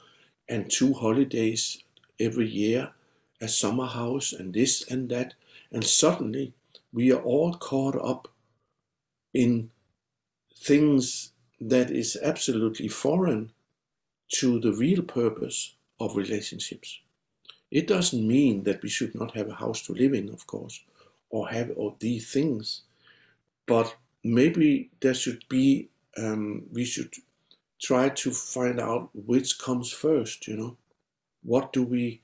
and 0.47 0.69
two 0.69 0.93
holidays 0.93 1.83
every 2.19 2.47
year, 2.47 2.91
a 3.41 3.47
summer 3.47 3.87
house 3.87 4.33
and 4.33 4.53
this 4.53 4.89
and 4.89 5.09
that. 5.09 5.33
And 5.71 5.83
suddenly 5.83 6.53
we 6.91 7.11
are 7.11 7.21
all 7.21 7.53
caught 7.53 7.95
up 7.95 8.27
in 9.33 9.69
things 10.55 11.31
that 11.61 11.91
is 11.91 12.17
absolutely 12.21 12.87
foreign 12.87 13.51
to 14.29 14.59
the 14.59 14.73
real 14.73 15.01
purpose 15.01 15.75
of 15.99 16.15
relationships. 16.15 16.99
It 17.71 17.87
doesn't 17.87 18.27
mean 18.27 18.63
that 18.63 18.81
we 18.81 18.89
should 18.89 19.13
not 19.15 19.35
have 19.35 19.49
a 19.49 19.55
house 19.55 19.81
to 19.83 19.93
live 19.93 20.13
in, 20.13 20.29
of 20.29 20.47
course, 20.47 20.81
or 21.29 21.49
have 21.49 21.71
all 21.71 21.95
these 21.99 22.31
things, 22.31 22.81
but 23.67 23.95
maybe 24.23 24.89
there 25.01 25.13
should 25.13 25.43
be, 25.49 25.89
um, 26.17 26.63
we 26.71 26.83
should 26.85 27.13
try 27.79 28.09
to 28.09 28.31
find 28.31 28.79
out 28.79 29.09
which 29.13 29.59
comes 29.59 29.91
first, 29.91 30.47
you 30.47 30.57
know. 30.57 30.77
What 31.43 31.71
do 31.71 31.83
we, 31.83 32.21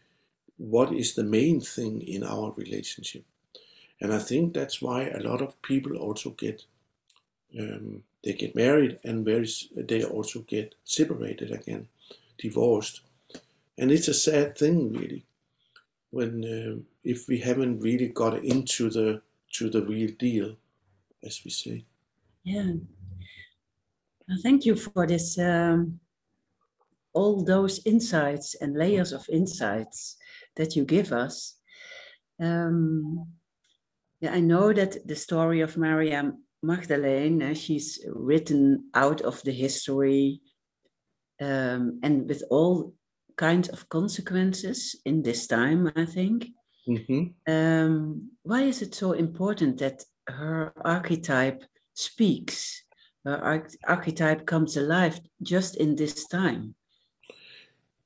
what 0.58 0.94
is 0.94 1.14
the 1.14 1.24
main 1.24 1.62
thing 1.62 2.02
in 2.02 2.24
our 2.24 2.52
relationship? 2.56 3.24
And 4.02 4.14
I 4.14 4.20
think 4.20 4.54
that's 4.54 4.82
why 4.82 5.08
a 5.08 5.20
lot 5.20 5.42
of 5.42 5.62
people 5.62 5.98
also 5.98 6.32
get, 6.32 6.64
um, 7.60 8.04
they 8.24 8.34
get 8.34 8.56
married 8.56 9.00
and 9.04 9.26
very, 9.26 9.48
they 9.76 10.04
also 10.04 10.40
get 10.42 10.76
separated 10.84 11.52
again, 11.52 11.88
divorced. 12.38 13.02
And 13.78 13.92
it's 13.92 14.08
a 14.08 14.14
sad 14.14 14.58
thing, 14.58 14.94
really, 14.94 15.26
when 16.12 16.44
uh, 16.46 16.82
if 17.04 17.28
we 17.28 17.40
haven't 17.40 17.80
really 17.82 18.08
got 18.08 18.44
into 18.44 18.90
the 18.90 19.22
to 19.54 19.70
the 19.70 19.82
real 19.82 20.12
deal, 20.18 20.56
as 21.24 21.42
we 21.46 21.52
say. 21.52 21.86
Yeah, 22.44 22.74
Thank 24.42 24.66
you 24.66 24.76
for 24.76 25.06
this, 25.06 25.38
um, 25.38 26.00
all 27.14 27.44
those 27.44 27.86
insights 27.86 28.56
and 28.56 28.76
layers 28.76 29.14
of 29.14 29.28
insights 29.30 30.18
that 30.56 30.76
you 30.76 30.86
give 30.86 31.12
us. 31.12 31.56
Um, 32.42 33.28
yeah, 34.22 34.34
I 34.34 34.40
know 34.40 34.74
that 34.74 35.08
the 35.08 35.16
story 35.16 35.62
of 35.62 35.78
Maryam 35.78 36.44
Magdalene, 36.64 37.42
uh, 37.42 37.54
she's 37.54 38.00
written 38.08 38.90
out 38.94 39.22
of 39.22 39.42
the 39.44 39.52
history 39.52 40.42
um, 41.42 42.00
and 42.04 42.28
with 42.28 42.44
all 42.50 42.94
kinds 43.38 43.70
of 43.70 43.90
consequences 43.90 44.96
in 45.06 45.22
this 45.22 45.48
time, 45.48 45.92
I 45.96 46.06
think. 46.06 46.48
Mm-hmm. 46.88 47.52
Um, 47.52 48.32
why 48.44 48.62
is 48.62 48.82
it 48.82 48.96
so 48.96 49.12
important 49.14 49.80
that 49.80 50.04
her 50.28 50.72
archetype 50.84 51.64
speaks? 51.94 52.86
uh, 53.26 53.60
archetype 53.88 54.46
comes 54.46 54.78
alive 54.78 55.20
just 55.42 55.78
in 55.78 55.96
this 55.96 56.28
time. 56.28 56.76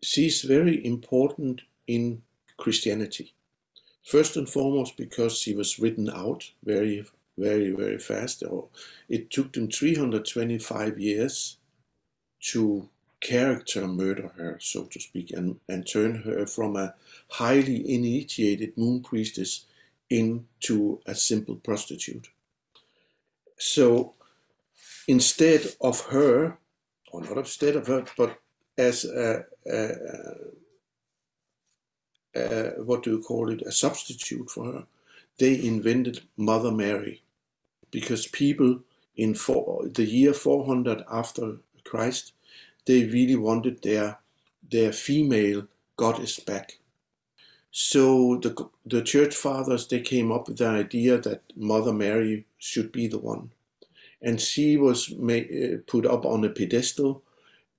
She's 0.01 0.41
very 0.41 0.85
important 0.85 1.61
in 1.87 2.21
Christianity. 2.59 3.33
First 4.03 4.37
and 4.37 4.47
foremost, 4.47 4.97
because 4.97 5.37
she 5.37 5.53
was 5.53 5.79
written 5.79 6.09
out 6.09 6.51
very, 6.63 7.05
very, 7.37 7.71
very 7.71 7.97
fast. 7.97 8.43
It 9.07 9.31
took 9.31 9.53
them 9.53 9.69
325 9.69 10.99
years 10.99 11.57
to 12.51 12.89
character 13.21 13.87
murder 13.87 14.31
her, 14.37 14.57
so 14.61 14.85
to 14.85 14.99
speak, 14.99 15.31
and, 15.31 15.59
and 15.67 15.87
turn 15.87 16.15
her 16.23 16.45
from 16.45 16.75
a 16.75 16.93
highly 17.29 17.93
initiated 17.93 18.77
moon 18.77 19.01
priestess 19.01 19.65
into 20.09 20.99
a 21.05 21.15
simple 21.15 21.55
prostitute. 21.55 22.29
So 23.57 24.13
instead 25.07 25.61
of 25.81 26.01
her, 26.07 26.57
or 27.11 27.21
not 27.21 27.37
instead 27.37 27.75
of 27.75 27.87
her, 27.87 28.05
but 28.17 28.39
as 28.77 29.05
a, 29.05 29.45
a, 29.69 29.91
uh, 32.35 32.71
what 32.83 33.03
do 33.03 33.11
you 33.11 33.21
call 33.21 33.49
it, 33.49 33.61
a 33.63 33.71
substitute 33.71 34.49
for 34.49 34.65
her. 34.65 34.83
They 35.37 35.63
invented 35.65 36.21
Mother 36.37 36.71
Mary 36.71 37.21
because 37.91 38.27
people 38.27 38.81
in 39.15 39.33
four, 39.33 39.87
the 39.87 40.05
year 40.05 40.33
400 40.33 41.03
after 41.11 41.57
Christ, 41.83 42.33
they 42.85 43.05
really 43.05 43.35
wanted 43.35 43.81
their 43.81 44.19
their 44.71 44.91
female 44.91 45.67
goddess 45.97 46.39
back. 46.39 46.77
So 47.71 48.37
the 48.37 48.69
the 48.85 49.01
church 49.01 49.35
fathers 49.35 49.87
they 49.87 50.01
came 50.01 50.31
up 50.31 50.47
with 50.47 50.57
the 50.57 50.67
idea 50.67 51.17
that 51.19 51.41
Mother 51.55 51.93
Mary 51.93 52.45
should 52.57 52.91
be 52.91 53.07
the 53.07 53.19
one, 53.19 53.51
and 54.21 54.39
she 54.39 54.77
was 54.77 55.11
made, 55.11 55.47
uh, 55.51 55.77
put 55.85 56.05
up 56.05 56.25
on 56.25 56.45
a 56.45 56.49
pedestal, 56.49 57.21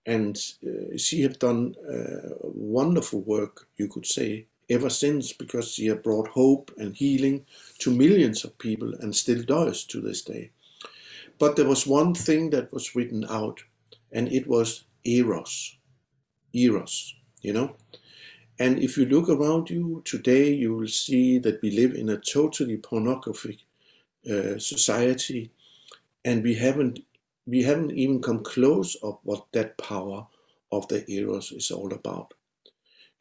and 0.07 0.39
uh, 0.67 0.97
she 0.97 1.23
have 1.23 1.39
done 1.39 1.75
uh, 1.89 2.35
wonderful 2.41 3.21
work, 3.21 3.69
you 3.77 3.89
could 3.89 4.07
say, 4.07 4.47
ever 4.69 4.89
since 4.89 5.33
because 5.33 5.73
she 5.73 5.87
had 5.87 6.03
brought 6.03 6.29
hope 6.29 6.71
and 6.79 6.95
healing 6.97 7.45
to 7.79 7.91
millions 7.91 8.45
of 8.45 8.57
people 8.59 8.95
and 9.01 9.15
still 9.15 9.43
does 9.43 9.85
to 9.85 10.01
this 10.01 10.23
day. 10.23 10.51
But 11.39 11.57
there 11.57 11.69
was 11.69 11.87
one 11.87 12.15
thing 12.15 12.51
that 12.51 12.73
was 12.73 12.95
written 12.95 13.25
out, 13.29 13.61
and 14.13 14.31
it 14.33 14.47
was 14.47 14.85
eros. 15.05 15.77
Eros, 16.53 17.15
you 17.43 17.53
know? 17.53 17.77
And 18.59 18.79
if 18.79 18.99
you 18.99 19.07
look 19.07 19.29
around 19.29 19.71
you 19.71 20.03
today, 20.05 20.53
you 20.53 20.77
will 20.77 20.89
see 20.89 21.39
that 21.39 21.63
we 21.63 21.71
live 21.71 21.95
in 21.95 22.11
a 22.11 22.19
totally 22.19 22.77
pornographic 22.77 23.59
uh, 24.31 24.59
society, 24.59 25.51
and 26.25 26.43
we 26.43 26.55
haven't 26.55 27.01
we 27.51 27.65
haven't 27.65 27.91
even 27.93 28.23
come 28.23 28.45
close 28.45 28.95
of 29.03 29.19
what 29.25 29.47
that 29.53 29.77
power 29.77 30.27
of 30.71 30.87
the 30.89 31.05
eros 31.11 31.51
is 31.51 31.71
all 31.73 31.93
about. 31.93 32.35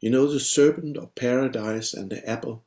You 0.00 0.10
know, 0.10 0.26
the 0.26 0.38
serpent 0.40 0.96
of 0.96 1.14
paradise 1.16 1.92
and 1.92 2.10
the 2.10 2.26
apple, 2.28 2.62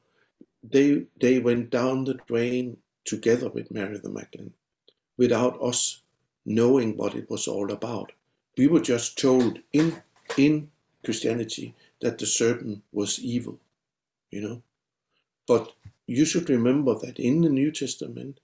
they 0.61 1.05
they 1.19 1.39
went 1.39 1.69
down 1.69 2.03
the 2.03 2.15
drain 2.27 2.77
together 3.05 3.49
with 3.49 3.71
Mary 3.71 3.97
the 3.97 4.09
Magdalene 4.09 4.53
without 5.17 5.61
us 5.61 6.01
knowing 6.45 6.97
what 6.97 7.15
it 7.15 7.29
was 7.29 7.47
all 7.47 7.71
about. 7.71 8.11
We 8.57 8.67
were 8.67 8.81
just 8.81 9.17
told 9.17 9.59
in, 9.71 10.03
in 10.37 10.69
Christianity 11.03 11.75
that 12.01 12.17
the 12.17 12.25
serpent 12.25 12.83
was 12.91 13.19
evil, 13.19 13.59
you 14.31 14.41
know. 14.41 14.61
But 15.47 15.73
you 16.07 16.25
should 16.25 16.49
remember 16.49 16.93
that 16.99 17.19
in 17.19 17.41
the 17.41 17.49
New 17.49 17.71
Testament, 17.71 18.39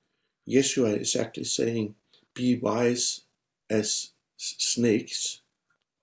Yeshua 0.47 0.99
is 0.99 1.15
actually 1.15 1.43
saying, 1.43 1.95
Be 2.33 2.57
wise 2.57 3.21
as 3.69 4.11
snakes 4.37 5.41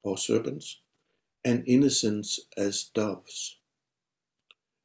or 0.02 0.18
serpents, 0.18 0.80
and 1.44 1.64
innocent 1.66 2.26
as 2.56 2.84
doves. 2.94 3.56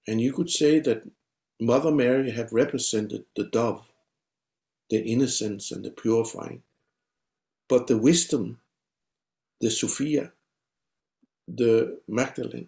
And 0.08 0.20
you 0.22 0.34
could 0.34 0.50
say 0.50 0.80
that 0.80 1.10
Mother 1.60 1.92
Mary 1.92 2.32
had 2.32 2.52
represented 2.52 3.26
the 3.36 3.44
dove 3.44 3.92
the 4.92 5.02
innocence 5.02 5.72
and 5.72 5.86
the 5.86 5.90
purifying. 5.90 6.62
But 7.70 7.88
the 7.88 7.98
wisdom, 7.98 8.60
the 9.62 9.72
Sophia, 9.72 10.34
the 11.48 12.02
Magdalene, 12.10 12.68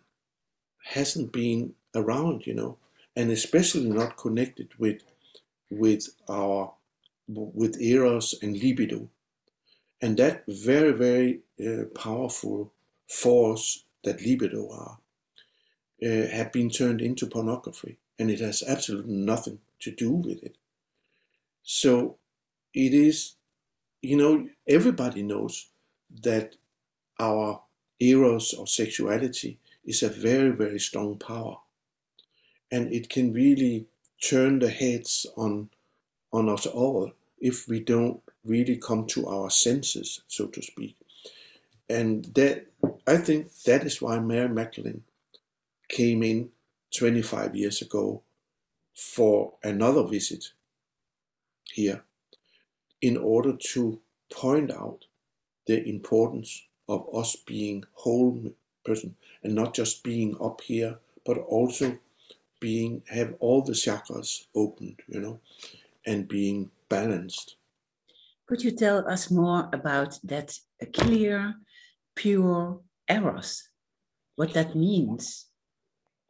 hasn't 0.85 1.33
been 1.33 1.75
around, 1.93 2.47
you 2.47 2.53
know, 2.53 2.77
and 3.15 3.29
especially 3.29 3.89
not 3.89 4.17
connected 4.17 4.69
with 4.79 5.01
with 5.69 6.07
our 6.29 6.73
with 7.27 7.81
eros 7.81 8.35
and 8.41 8.57
libido, 8.57 9.09
and 10.01 10.17
that 10.17 10.43
very 10.47 10.91
very 10.91 11.39
uh, 11.65 11.85
powerful 11.95 12.71
force 13.07 13.85
that 14.03 14.21
libido 14.21 14.69
are 14.71 14.97
uh, 16.03 16.27
have 16.27 16.51
been 16.51 16.69
turned 16.69 17.01
into 17.01 17.25
pornography, 17.25 17.97
and 18.19 18.29
it 18.29 18.39
has 18.39 18.63
absolutely 18.67 19.13
nothing 19.13 19.59
to 19.79 19.91
do 19.91 20.11
with 20.11 20.43
it. 20.43 20.57
So 21.63 22.17
it 22.73 22.93
is, 22.93 23.35
you 24.01 24.17
know, 24.17 24.47
everybody 24.67 25.23
knows 25.23 25.69
that 26.23 26.55
our 27.19 27.61
eros 27.99 28.53
or 28.53 28.67
sexuality 28.67 29.59
is 29.85 30.03
a 30.03 30.09
very, 30.09 30.49
very 30.49 30.79
strong 30.79 31.17
power. 31.17 31.57
And 32.71 32.91
it 32.91 33.09
can 33.09 33.33
really 33.33 33.85
turn 34.21 34.59
the 34.59 34.69
heads 34.69 35.25
on, 35.37 35.69
on 36.33 36.49
us 36.49 36.65
all 36.65 37.11
if 37.39 37.67
we 37.67 37.79
don't 37.79 38.21
really 38.43 38.75
come 38.75 39.05
to 39.05 39.27
our 39.27 39.49
senses, 39.49 40.21
so 40.27 40.47
to 40.47 40.61
speak. 40.61 40.97
And 41.89 42.25
that 42.35 42.65
I 43.07 43.17
think 43.17 43.53
that 43.65 43.83
is 43.83 44.01
why 44.01 44.19
Mary 44.19 44.49
Magdalene 44.49 45.03
came 45.89 46.23
in 46.23 46.49
25 46.97 47.55
years 47.55 47.81
ago 47.81 48.23
for 48.95 49.53
another 49.63 50.03
visit 50.03 50.45
here 51.71 52.03
in 53.01 53.17
order 53.17 53.53
to 53.73 53.99
point 54.31 54.71
out 54.71 55.05
the 55.67 55.87
importance 55.87 56.63
of 56.87 57.07
us 57.13 57.35
being 57.35 57.83
whole 57.93 58.53
person 58.85 59.15
and 59.43 59.55
not 59.55 59.73
just 59.73 60.03
being 60.03 60.35
up 60.41 60.61
here 60.61 60.97
but 61.25 61.37
also 61.37 61.97
being 62.59 63.01
have 63.09 63.35
all 63.39 63.61
the 63.61 63.73
chakras 63.73 64.45
opened 64.55 64.99
you 65.07 65.19
know 65.19 65.39
and 66.05 66.27
being 66.27 66.69
balanced 66.89 67.55
could 68.47 68.63
you 68.63 68.71
tell 68.71 69.07
us 69.09 69.31
more 69.31 69.69
about 69.73 70.19
that 70.23 70.57
clear 70.93 71.55
pure 72.15 72.79
eros 73.09 73.69
what 74.35 74.53
that 74.53 74.75
means 74.75 75.47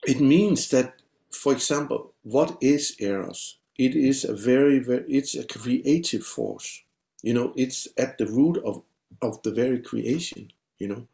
it 0.03 0.19
means 0.19 0.69
that 0.69 1.01
for 1.31 1.53
example 1.53 2.13
what 2.23 2.57
is 2.61 2.95
eros 2.99 3.57
it 3.77 3.95
is 3.95 4.23
a 4.23 4.33
very, 4.33 4.79
very 4.79 5.03
it's 5.07 5.35
a 5.35 5.45
creative 5.45 6.23
force. 6.23 6.83
You 7.21 7.33
know, 7.33 7.53
it's 7.55 7.87
at 7.97 8.17
the 8.17 8.27
root 8.27 8.61
of 8.63 8.83
of 9.21 9.41
the 9.43 9.51
very 9.51 9.79
creation. 9.79 10.51
You 10.77 10.87
know, 10.89 11.07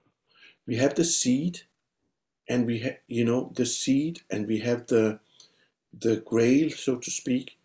we 0.68 0.76
have 0.76 0.96
the 0.96 1.06
seed, 1.06 1.62
and 2.48 2.66
we 2.66 2.80
have 2.80 2.98
you 3.08 3.24
know 3.24 3.52
the 3.56 3.66
seed, 3.66 4.22
and 4.30 4.48
we 4.48 4.60
have 4.60 4.88
the 4.88 5.20
the 5.98 6.18
grail, 6.18 6.70
so 6.70 6.98
to 6.98 7.10
speak, 7.12 7.58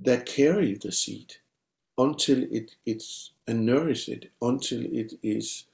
that 0.00 0.26
carry 0.26 0.74
the 0.74 0.92
seed 0.92 1.36
until 1.98 2.44
it 2.50 2.76
it's 2.86 3.32
and 3.46 3.66
nourish 3.66 4.08
it 4.08 4.30
until 4.42 4.84
it 4.84 5.14
is 5.22 5.66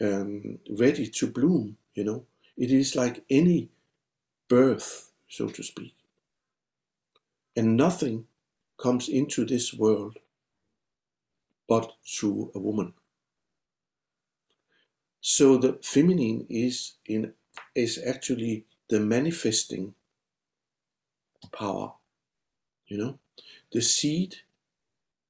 um, 0.00 0.58
ready 0.70 1.06
to 1.08 1.26
bloom. 1.28 1.76
You 1.94 2.04
know, 2.04 2.26
it 2.56 2.70
is 2.70 2.96
like 2.96 3.24
any 3.30 3.70
birth, 4.48 5.12
so 5.28 5.48
to 5.48 5.62
speak 5.62 5.94
and 7.56 7.76
nothing 7.76 8.26
comes 8.78 9.08
into 9.08 9.44
this 9.44 9.72
world 9.72 10.18
but 11.68 11.92
through 12.06 12.50
a 12.54 12.58
woman. 12.58 12.92
So 15.20 15.56
the 15.56 15.78
feminine 15.82 16.46
is 16.48 16.94
in 17.06 17.32
is 17.74 17.98
actually 18.06 18.66
the 18.88 19.00
manifesting 19.00 19.94
power. 21.52 21.94
You 22.86 22.98
know, 22.98 23.18
the 23.74 23.82
seed 23.82 24.36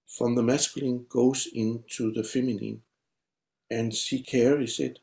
from 0.07 0.35
the 0.35 0.43
masculine 0.43 1.07
goes 1.09 1.49
into 1.55 2.13
the 2.13 2.23
feminine, 2.23 2.83
and 3.71 3.95
she 3.95 4.21
carries 4.21 4.79
it, 4.79 4.99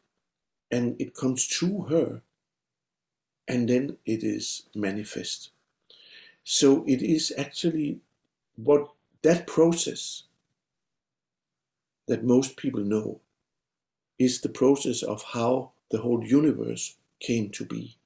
and 0.69 0.95
it 1.01 1.15
comes 1.15 1.47
to 1.47 1.81
her, 1.89 2.21
and 3.47 3.67
then 3.67 3.97
it 4.05 4.23
is 4.23 4.67
manifest. 4.75 5.49
So 6.43 6.85
it 6.87 7.01
is 7.01 7.33
actually 7.35 7.99
what 8.55 8.87
that 9.23 9.47
process 9.47 10.23
that 12.07 12.23
most 12.23 12.57
people 12.57 12.81
know 12.81 13.21
is 14.19 14.41
the 14.41 14.49
process 14.49 15.01
of 15.01 15.23
how 15.33 15.71
the 15.89 15.97
whole 15.97 16.23
universe 16.23 16.95
came 17.19 17.49
to 17.49 17.65
be. 17.65 17.97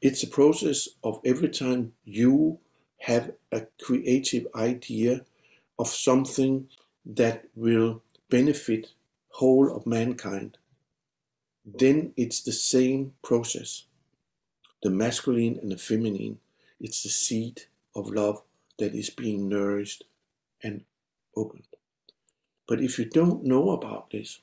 It's 0.00 0.22
a 0.22 0.28
process 0.28 0.88
of 1.02 1.20
every 1.24 1.48
time 1.48 1.94
you 2.04 2.60
have 2.98 3.32
a 3.52 3.62
creative 3.82 4.46
idea 4.54 5.24
of 5.78 5.88
something 5.88 6.68
that 7.04 7.44
will 7.54 8.02
benefit 8.30 8.88
whole 9.28 9.74
of 9.74 9.86
mankind, 9.86 10.56
then 11.64 12.12
it's 12.16 12.42
the 12.42 12.52
same 12.52 13.12
process. 13.22 13.84
The 14.82 14.90
masculine 14.90 15.58
and 15.60 15.70
the 15.70 15.76
feminine 15.76 16.38
it's 16.80 17.02
the 17.02 17.08
seed 17.08 17.62
of 17.94 18.10
love 18.10 18.42
that 18.78 18.94
is 18.94 19.10
being 19.10 19.48
nourished 19.48 20.04
and 20.62 20.84
opened. 21.34 21.66
But 22.68 22.80
if 22.80 22.98
you 22.98 23.06
don't 23.06 23.44
know 23.44 23.70
about 23.70 24.10
this, 24.10 24.40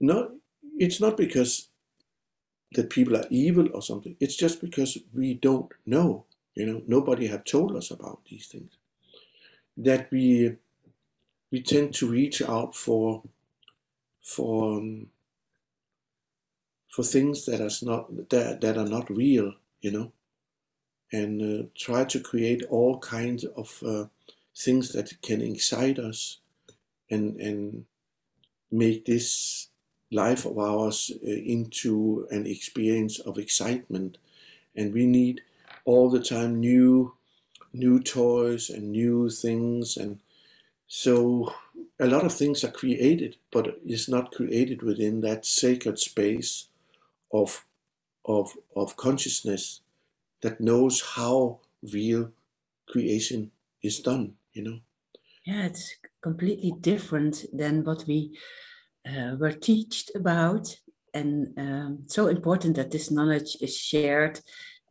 not, 0.00 0.32
it's 0.78 1.00
not 1.00 1.16
because 1.16 1.68
that 2.72 2.90
people 2.90 3.16
are 3.16 3.26
evil 3.30 3.68
or 3.72 3.80
something. 3.80 4.16
It's 4.20 4.36
just 4.36 4.60
because 4.60 4.98
we 5.14 5.34
don't 5.34 5.72
know. 5.86 6.26
You 6.54 6.66
know, 6.66 6.82
nobody 6.86 7.26
have 7.28 7.44
told 7.44 7.76
us 7.76 7.90
about 7.90 8.20
these 8.28 8.46
things. 8.46 8.72
That 9.76 10.10
we 10.10 10.56
we 11.50 11.62
tend 11.62 11.94
to 11.94 12.10
reach 12.10 12.42
out 12.42 12.74
for 12.74 13.22
for 14.20 14.78
um, 14.78 15.08
for 16.90 17.02
things 17.02 17.46
that 17.46 17.60
are 17.60 17.86
not 17.86 18.28
that, 18.30 18.60
that 18.60 18.76
are 18.76 18.88
not 18.88 19.08
real 19.10 19.54
you 19.80 19.90
know, 19.90 20.12
and 21.12 21.42
uh, 21.42 21.66
try 21.76 22.04
to 22.04 22.20
create 22.20 22.62
all 22.70 22.98
kinds 22.98 23.44
of 23.44 23.82
uh, 23.86 24.06
things 24.56 24.92
that 24.92 25.12
can 25.22 25.40
excite 25.40 25.98
us 25.98 26.38
and 27.10 27.40
and 27.40 27.84
make 28.70 29.04
this 29.06 29.68
life 30.10 30.44
of 30.46 30.58
ours 30.58 31.12
uh, 31.24 31.30
into 31.30 32.26
an 32.30 32.46
experience 32.46 33.18
of 33.20 33.38
excitement 33.38 34.18
and 34.76 34.92
we 34.94 35.06
need 35.06 35.42
all 35.88 36.10
the 36.10 36.22
time 36.22 36.60
new 36.60 37.14
new 37.72 37.98
toys 38.00 38.68
and 38.70 38.92
new 38.92 39.30
things. 39.30 39.96
And 39.96 40.20
so 40.86 41.52
a 41.98 42.06
lot 42.06 42.24
of 42.24 42.34
things 42.34 42.62
are 42.64 42.80
created 42.82 43.36
but 43.50 43.64
it's 43.86 44.08
not 44.08 44.34
created 44.38 44.82
within 44.82 45.20
that 45.22 45.46
sacred 45.46 45.98
space 45.98 46.68
of 47.32 47.64
of 48.24 48.46
of 48.76 48.96
consciousness 48.96 49.80
that 50.42 50.60
knows 50.60 51.00
how 51.16 51.58
real 51.92 52.30
creation 52.86 53.50
is 53.82 54.00
done 54.00 54.34
you 54.52 54.62
know? 54.62 54.78
Yeah 55.44 55.64
it's 55.66 55.96
completely 56.20 56.72
different 56.80 57.44
than 57.52 57.84
what 57.84 58.04
we 58.06 58.38
uh, 59.06 59.36
were 59.40 59.52
taught 59.52 60.10
about. 60.14 60.66
And 61.14 61.58
um, 61.58 61.98
so 62.06 62.26
important 62.28 62.76
that 62.76 62.90
this 62.90 63.10
knowledge 63.10 63.56
is 63.60 63.76
shared 63.76 64.40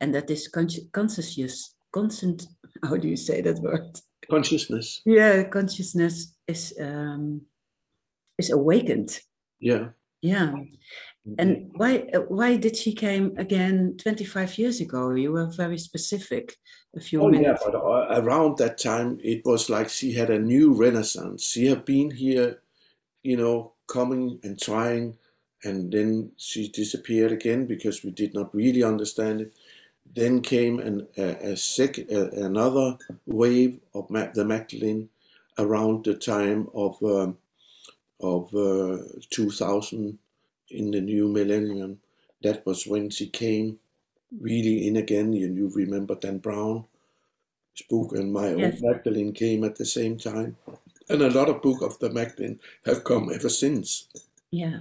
and 0.00 0.14
that 0.14 0.26
this 0.26 0.48
conscious 0.48 1.74
constant 1.92 2.46
how 2.84 2.96
do 2.96 3.08
you 3.08 3.16
say 3.16 3.40
that 3.40 3.58
word 3.58 3.98
consciousness 4.30 5.00
yeah 5.04 5.42
consciousness 5.44 6.34
is 6.46 6.74
um, 6.80 7.40
is 8.38 8.50
awakened 8.50 9.20
yeah 9.60 9.88
yeah 10.20 10.52
and 11.36 11.70
why 11.74 11.98
why 12.28 12.56
did 12.56 12.76
she 12.76 12.94
came 12.94 13.36
again 13.36 13.96
25 13.98 14.56
years 14.56 14.80
ago? 14.80 15.10
You 15.10 15.32
were 15.32 15.46
very 15.46 15.76
specific 15.76 16.56
a 16.96 17.00
few 17.00 17.20
oh, 17.22 17.28
minutes. 17.28 17.60
Yeah, 17.62 17.70
but 17.70 17.78
uh, 17.78 18.20
around 18.20 18.56
that 18.58 18.78
time 18.78 19.18
it 19.22 19.44
was 19.44 19.68
like 19.68 19.90
she 19.90 20.12
had 20.12 20.30
a 20.30 20.38
new 20.38 20.72
renaissance. 20.72 21.44
She 21.44 21.66
had 21.66 21.84
been 21.84 22.10
here, 22.10 22.62
you 23.22 23.36
know, 23.36 23.74
coming 23.88 24.38
and 24.42 24.58
trying, 24.58 25.18
and 25.64 25.92
then 25.92 26.32
she 26.36 26.68
disappeared 26.68 27.32
again 27.32 27.66
because 27.66 28.02
we 28.02 28.10
did 28.10 28.32
not 28.32 28.54
really 28.54 28.82
understand 28.82 29.42
it. 29.42 29.52
Then 30.14 30.40
came 30.40 30.78
an, 30.78 31.06
a, 31.16 31.52
a 31.52 31.56
sec, 31.56 31.98
a, 31.98 32.30
another 32.44 32.98
wave 33.26 33.80
of 33.94 34.10
Ma- 34.10 34.32
the 34.34 34.44
Magdalene 34.44 35.08
around 35.58 36.04
the 36.04 36.14
time 36.14 36.68
of 36.74 37.02
um, 37.02 37.38
of 38.20 38.54
uh, 38.54 38.98
2000 39.30 40.18
in 40.70 40.90
the 40.90 41.00
new 41.00 41.28
millennium. 41.28 42.00
That 42.42 42.64
was 42.66 42.86
when 42.86 43.10
she 43.10 43.28
came 43.28 43.78
really 44.40 44.86
in 44.86 44.96
again. 44.96 45.32
And 45.34 45.56
you 45.56 45.70
remember 45.74 46.14
Dan 46.14 46.38
Brown's 46.38 46.84
book 47.88 48.12
and 48.12 48.32
my 48.32 48.54
yes. 48.54 48.74
own 48.74 48.90
Magdalene 48.90 49.32
came 49.32 49.64
at 49.64 49.76
the 49.76 49.86
same 49.86 50.18
time. 50.18 50.56
And 51.08 51.22
a 51.22 51.30
lot 51.30 51.48
of 51.48 51.62
book 51.62 51.82
of 51.82 51.98
the 51.98 52.10
Magdalene 52.10 52.60
have 52.84 53.04
come 53.04 53.30
ever 53.32 53.48
since. 53.48 54.08
Yeah. 54.50 54.80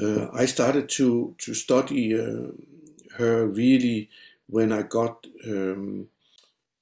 Uh, 0.00 0.28
I 0.32 0.46
started 0.46 0.88
to 0.90 1.36
to 1.38 1.54
study 1.54 2.18
uh, 2.18 2.50
her 3.16 3.46
really 3.46 4.10
when 4.48 4.72
I 4.72 4.82
got 4.82 5.26
um, 5.46 6.08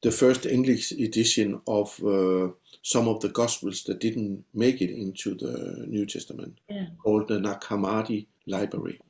the 0.03 0.11
first 0.11 0.47
English 0.47 0.93
edition 0.93 1.61
of 1.67 1.99
uh, 2.05 2.49
some 2.83 3.07
of 3.09 3.21
the 3.21 3.29
Gospels 3.29 3.85
that 3.85 4.01
didn't 4.01 4.45
make 4.53 4.83
it 4.83 4.91
into 4.91 5.35
the 5.35 5.87
New 5.87 6.05
Testament, 6.07 6.59
yeah. 6.69 6.87
called 7.03 7.29
the 7.29 7.39
Nag 7.39 7.61
Hammadi 7.61 8.27
Library. 8.47 9.01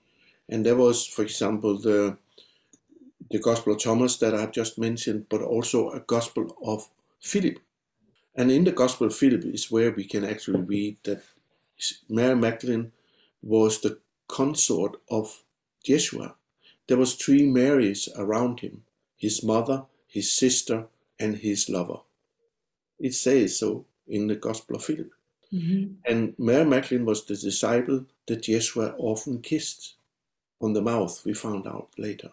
And 0.49 0.67
there 0.67 0.77
was, 0.77 1.07
for 1.07 1.23
example, 1.23 1.79
the 1.79 2.17
the 3.31 3.39
Gospel 3.39 3.73
of 3.73 3.83
Thomas 3.83 4.19
that 4.19 4.35
I've 4.35 4.53
just 4.53 4.79
mentioned, 4.79 5.27
but 5.31 5.41
also 5.41 5.91
a 5.91 6.01
Gospel 6.01 6.55
of 6.63 6.87
Philip. 7.21 7.59
And 8.35 8.51
in 8.51 8.65
the 8.65 8.73
Gospel 8.73 9.07
of 9.07 9.17
Philip 9.17 9.45
is 9.45 9.71
where 9.71 9.91
we 9.91 10.05
can 10.05 10.23
actually 10.23 10.61
read 10.61 10.99
that 11.05 11.23
Mary 12.11 12.37
Magdalene 12.37 12.93
was 13.43 13.81
the 13.81 13.99
consort 14.29 14.97
of 15.11 15.43
Yeshua. 15.89 16.35
There 16.89 16.97
was 16.99 17.15
three 17.15 17.47
Marys 17.47 18.09
around 18.17 18.61
him, 18.61 18.83
his 19.17 19.43
mother, 19.43 19.85
his 20.07 20.33
sister, 20.33 20.87
and 21.19 21.37
his 21.37 21.69
lover. 21.69 22.01
It 22.99 23.15
says 23.15 23.59
so 23.59 23.87
in 24.07 24.27
the 24.27 24.37
Gospel 24.37 24.77
of 24.77 24.85
Philip. 24.85 25.13
Mm-hmm. 25.53 25.95
And 26.05 26.35
Mary 26.39 26.65
Magdalene 26.65 27.05
was 27.05 27.25
the 27.25 27.37
disciple 27.37 28.07
that 28.27 28.43
Yeshua 28.43 28.95
often 28.99 29.41
kissed 29.43 29.95
on 30.61 30.73
the 30.73 30.83
mouth, 30.83 31.23
we 31.25 31.35
found 31.35 31.67
out 31.67 31.91
later. 31.99 32.31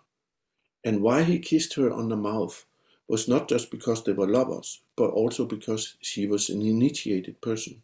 And 0.83 1.01
why 1.01 1.23
he 1.23 1.39
kissed 1.39 1.73
her 1.73 1.91
on 1.91 2.09
the 2.09 2.15
mouth 2.15 2.65
was 3.07 3.27
not 3.27 3.49
just 3.49 3.71
because 3.71 4.03
they 4.03 4.13
were 4.13 4.27
lovers, 4.27 4.81
but 4.95 5.09
also 5.09 5.45
because 5.45 5.95
she 6.01 6.27
was 6.27 6.49
an 6.49 6.61
initiated 6.61 7.41
person. 7.41 7.81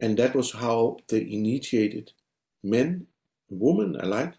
And 0.00 0.18
that 0.18 0.34
was 0.34 0.52
how 0.52 0.98
the 1.08 1.22
initiated 1.22 2.12
men, 2.62 3.06
women 3.48 3.96
alike, 4.00 4.34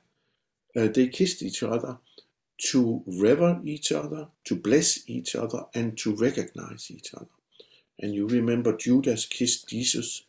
uh, 0.78 0.88
they 0.88 1.08
kissed 1.08 1.42
each 1.42 1.64
other 1.64 1.98
to 2.58 3.04
rever 3.06 3.60
each 3.64 3.92
other, 3.92 4.28
to 4.46 4.56
bless 4.56 5.10
each 5.10 5.36
other, 5.36 5.66
and 5.74 5.98
to 5.98 6.16
recognize 6.16 6.90
each 6.92 7.14
other. 7.14 7.28
And 8.00 8.14
you 8.14 8.28
remember 8.28 8.76
Judas 8.76 9.26
kissed 9.26 9.70
Jesus 9.70 10.24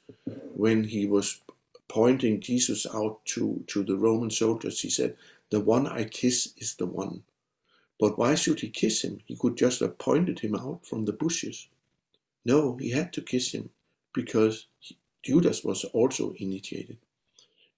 when 0.55 0.85
he 0.85 1.07
was 1.07 1.41
pointing 1.89 2.41
Jesus 2.41 2.87
out 2.95 3.25
to, 3.27 3.63
to 3.69 3.83
the 3.83 3.97
Roman 3.97 4.31
soldiers. 4.31 4.81
He 4.81 4.91
said, 4.91 5.17
The 5.51 5.61
one 5.61 5.87
I 5.87 6.05
kiss 6.05 6.53
is 6.57 6.75
the 6.77 6.87
one. 6.87 7.23
But 7.99 8.19
why 8.19 8.35
should 8.35 8.61
he 8.61 8.69
kiss 8.71 9.03
him? 9.03 9.21
He 9.27 9.37
could 9.37 9.57
just 9.57 9.81
have 9.81 9.99
pointed 9.99 10.41
him 10.41 10.55
out 10.55 10.87
from 10.87 11.05
the 11.05 11.13
bushes. 11.13 11.69
No, 12.45 12.77
he 12.77 12.91
had 12.91 13.13
to 13.15 13.23
kiss 13.23 13.53
him 13.53 13.71
because 14.15 14.67
he, 14.79 14.97
Judas 15.23 15.65
was 15.65 15.85
also 15.85 16.33
initiated. 16.39 16.99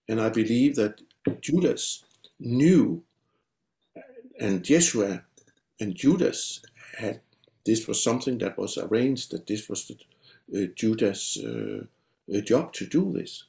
And 0.08 0.20
I 0.20 0.28
believe 0.28 0.76
that 0.76 1.00
Judas 1.40 2.04
knew 2.40 3.04
and 4.40 4.62
Yeshua 4.62 5.22
and 5.78 5.94
Judas 5.94 6.62
had 6.98 7.20
this 7.66 7.86
was 7.86 8.02
something 8.02 8.38
that 8.38 8.56
was 8.56 8.78
arranged 8.78 9.30
that 9.30 9.46
this 9.46 9.68
was 9.68 9.86
the, 9.86 10.64
uh, 10.64 10.66
Judas' 10.74 11.38
uh, 11.38 12.40
job 12.40 12.72
to 12.72 12.86
do 12.86 13.12
this, 13.12 13.44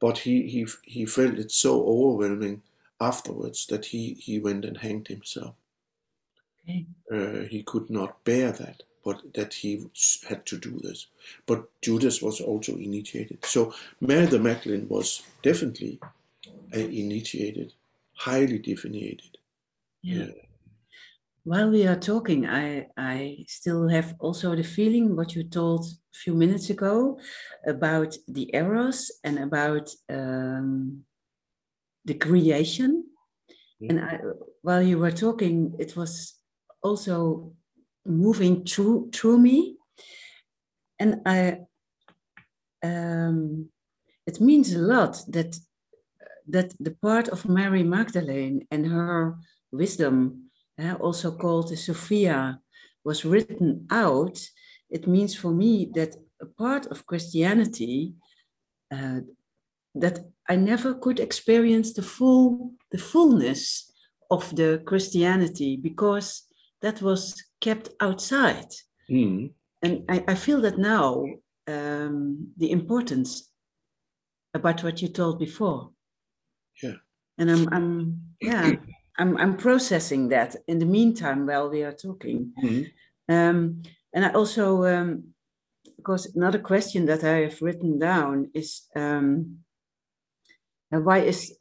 but 0.00 0.18
he 0.18 0.48
he 0.48 0.66
he 0.82 1.06
felt 1.06 1.38
it 1.38 1.52
so 1.52 1.86
overwhelming 1.86 2.62
afterwards 3.00 3.66
that 3.66 3.86
he 3.86 4.14
he 4.14 4.38
went 4.40 4.64
and 4.64 4.78
hanged 4.78 5.08
himself. 5.08 5.54
Okay. 6.62 6.86
Uh, 7.10 7.46
he 7.48 7.62
could 7.62 7.90
not 7.90 8.24
bear 8.24 8.50
that, 8.50 8.82
but 9.04 9.22
that 9.34 9.54
he 9.54 9.86
had 10.28 10.44
to 10.46 10.58
do 10.58 10.80
this. 10.82 11.06
But 11.46 11.68
Judas 11.80 12.20
was 12.20 12.40
also 12.40 12.76
initiated. 12.76 13.44
So 13.44 13.72
Mary 14.00 14.26
the 14.26 14.38
Magdalene 14.38 14.88
was 14.88 15.22
definitely 15.42 16.00
initiated, 16.72 17.72
highly 18.16 18.58
definiated. 18.58 19.38
Yeah. 20.02 20.26
While 21.44 21.70
we 21.70 21.86
are 21.86 21.96
talking, 21.96 22.46
I, 22.46 22.86
I 22.96 23.44
still 23.48 23.88
have 23.88 24.14
also 24.18 24.56
the 24.56 24.64
feeling 24.64 25.14
what 25.14 25.34
you 25.34 25.44
told 25.44 25.84
a 25.84 26.18
few 26.18 26.34
minutes 26.34 26.70
ago 26.70 27.18
about 27.66 28.16
the 28.26 28.50
eros 28.54 29.10
and 29.22 29.38
about 29.38 29.90
um, 30.08 31.04
the 32.04 32.14
creation. 32.14 33.04
Yeah. 33.78 33.90
And 33.90 34.00
I, 34.00 34.18
while 34.62 34.82
you 34.82 34.98
were 34.98 35.12
talking, 35.12 35.74
it 35.78 35.96
was 35.96 36.34
also 36.82 37.52
moving 38.06 38.64
through 38.64 39.10
through 39.12 39.38
me, 39.38 39.76
and 40.98 41.20
I 41.26 41.60
um, 42.82 43.68
it 44.26 44.40
means 44.40 44.72
a 44.74 44.78
lot 44.78 45.22
that 45.28 45.58
that 46.48 46.74
the 46.80 46.96
part 47.02 47.28
of 47.28 47.48
Mary 47.48 47.82
Magdalene 47.82 48.66
and 48.70 48.86
her 48.86 49.36
wisdom, 49.72 50.50
uh, 50.82 50.94
also 50.94 51.32
called 51.32 51.68
the 51.68 51.76
Sophia, 51.76 52.60
was 53.04 53.24
written 53.24 53.86
out, 53.90 54.38
it 54.90 55.06
means 55.06 55.34
for 55.34 55.52
me 55.52 55.90
that 55.94 56.16
a 56.40 56.46
part 56.46 56.86
of 56.86 57.06
Christianity 57.06 58.14
uh, 58.92 59.20
that 59.94 60.18
I 60.48 60.56
never 60.56 60.94
could 60.94 61.20
experience 61.20 61.92
the 61.92 62.02
full 62.02 62.72
the 62.90 62.98
fullness 62.98 63.90
of 64.30 64.54
the 64.56 64.82
Christianity 64.84 65.76
because 65.76 66.42
that 66.82 67.00
was 67.02 67.42
kept 67.60 67.90
outside. 68.00 68.70
Mm. 69.10 69.52
And 69.82 70.04
I, 70.08 70.24
I, 70.28 70.34
feel 70.34 70.60
that 70.62 70.78
now 70.78 71.24
um, 71.66 72.48
the 72.56 72.70
importance 72.70 73.50
about 74.54 74.82
what 74.82 75.02
you 75.02 75.08
told 75.08 75.38
before. 75.38 75.90
Yeah. 76.82 76.94
And 77.38 77.50
I'm, 77.50 77.68
I'm 77.72 78.20
yeah, 78.40 78.72
I'm, 79.18 79.36
I'm 79.36 79.56
processing 79.56 80.28
that 80.28 80.56
in 80.68 80.78
the 80.78 80.86
meantime 80.86 81.46
while 81.46 81.68
we 81.68 81.82
are 81.82 81.92
talking. 81.92 82.52
Mm-hmm. 82.62 83.34
Um, 83.34 83.82
and 84.12 84.24
I 84.24 84.32
also, 84.32 84.84
um, 84.84 85.24
because 85.96 86.34
another 86.36 86.58
question 86.58 87.06
that 87.06 87.24
I 87.24 87.38
have 87.38 87.62
written 87.62 87.98
down 87.98 88.50
is 88.54 88.82
um, 88.94 89.58
why 90.90 91.18
is 91.18 91.56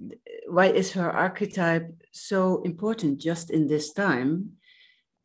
why 0.48 0.68
is 0.68 0.92
her 0.92 1.10
archetype 1.10 1.90
so 2.12 2.62
important 2.64 3.20
just 3.20 3.50
in 3.50 3.68
this 3.68 3.94
time? 3.94 4.52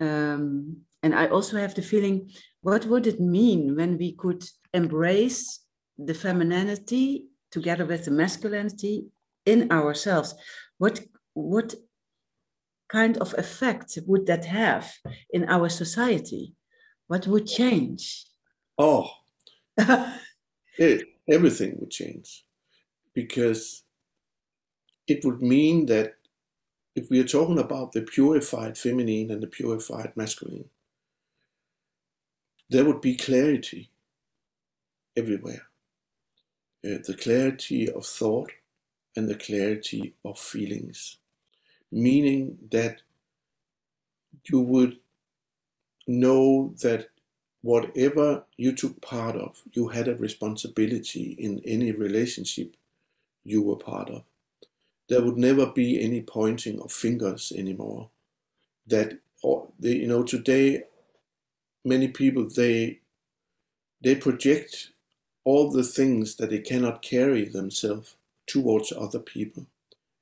Um, 0.01 0.79
and 1.03 1.15
I 1.15 1.27
also 1.27 1.59
have 1.59 1.75
the 1.75 1.83
feeling, 1.83 2.31
what 2.63 2.87
would 2.87 3.07
it 3.07 3.21
mean 3.21 3.77
when 3.77 3.99
we 3.99 4.13
could 4.13 4.45
embrace 4.73 5.61
the 5.97 6.15
femininity 6.15 7.27
together 7.51 7.85
with 7.85 8.05
the 8.05 8.11
masculinity 8.11 9.07
in 9.49 9.71
ourselves? 9.73 10.35
What 10.79 11.01
what 11.35 11.75
kind 12.89 13.17
of 13.19 13.35
effect 13.39 13.99
would 14.07 14.27
that 14.27 14.45
have 14.45 14.93
in 15.31 15.45
our 15.49 15.69
society? 15.69 16.55
What 17.07 17.27
would 17.27 17.47
change? 17.47 18.27
Oh, 18.77 19.11
it, 20.79 21.09
everything 21.29 21.77
would 21.79 21.91
change 21.91 22.45
because 23.15 23.83
it 25.07 25.25
would 25.25 25.41
mean 25.43 25.87
that 25.87 26.15
if 26.95 27.11
we 27.11 27.21
are 27.21 27.35
talking 27.37 27.59
about 27.59 27.93
the 27.93 28.03
purified 28.03 28.77
feminine 28.77 29.31
and 29.31 29.43
the 29.43 29.47
purified 29.47 30.13
masculine, 30.17 30.69
there 32.71 32.85
would 32.85 33.01
be 33.01 33.17
clarity 33.17 33.91
everywhere. 35.17 35.63
Uh, 36.85 36.99
the 37.07 37.17
clarity 37.19 37.91
of 37.91 38.05
thought 38.05 38.51
and 39.19 39.29
the 39.29 39.37
clarity 39.37 40.15
of 40.25 40.39
feelings, 40.39 41.19
meaning 41.93 42.59
that 42.73 43.03
you 44.51 44.61
would 44.61 44.99
know 46.07 46.75
that 46.83 47.09
whatever 47.63 48.45
you 48.57 48.73
took 48.75 49.01
part 49.03 49.37
of, 49.37 49.63
you 49.73 49.89
had 49.89 50.09
a 50.09 50.17
responsibility 50.17 51.37
in 51.39 51.61
any 51.65 51.93
relationship 51.93 52.77
you 53.45 53.63
were 53.63 53.77
part 53.77 54.11
of. 54.11 54.25
There 55.09 55.23
would 55.23 55.39
never 55.39 55.67
be 55.67 56.03
any 56.03 56.23
pointing 56.23 56.81
of 56.81 56.93
fingers 56.93 57.53
anymore. 57.57 58.11
That 58.87 59.19
you 59.81 60.07
know 60.07 60.23
today, 60.25 60.85
many 61.85 62.09
people 62.09 62.49
they 62.49 63.01
they 64.03 64.17
project 64.17 64.91
all 65.45 65.71
the 65.71 65.85
things 65.85 66.37
that 66.37 66.51
they 66.51 66.61
cannot 66.61 67.03
carry 67.03 67.47
themselves 67.47 68.17
towards 68.49 68.93
other 68.93 69.21
people, 69.21 69.67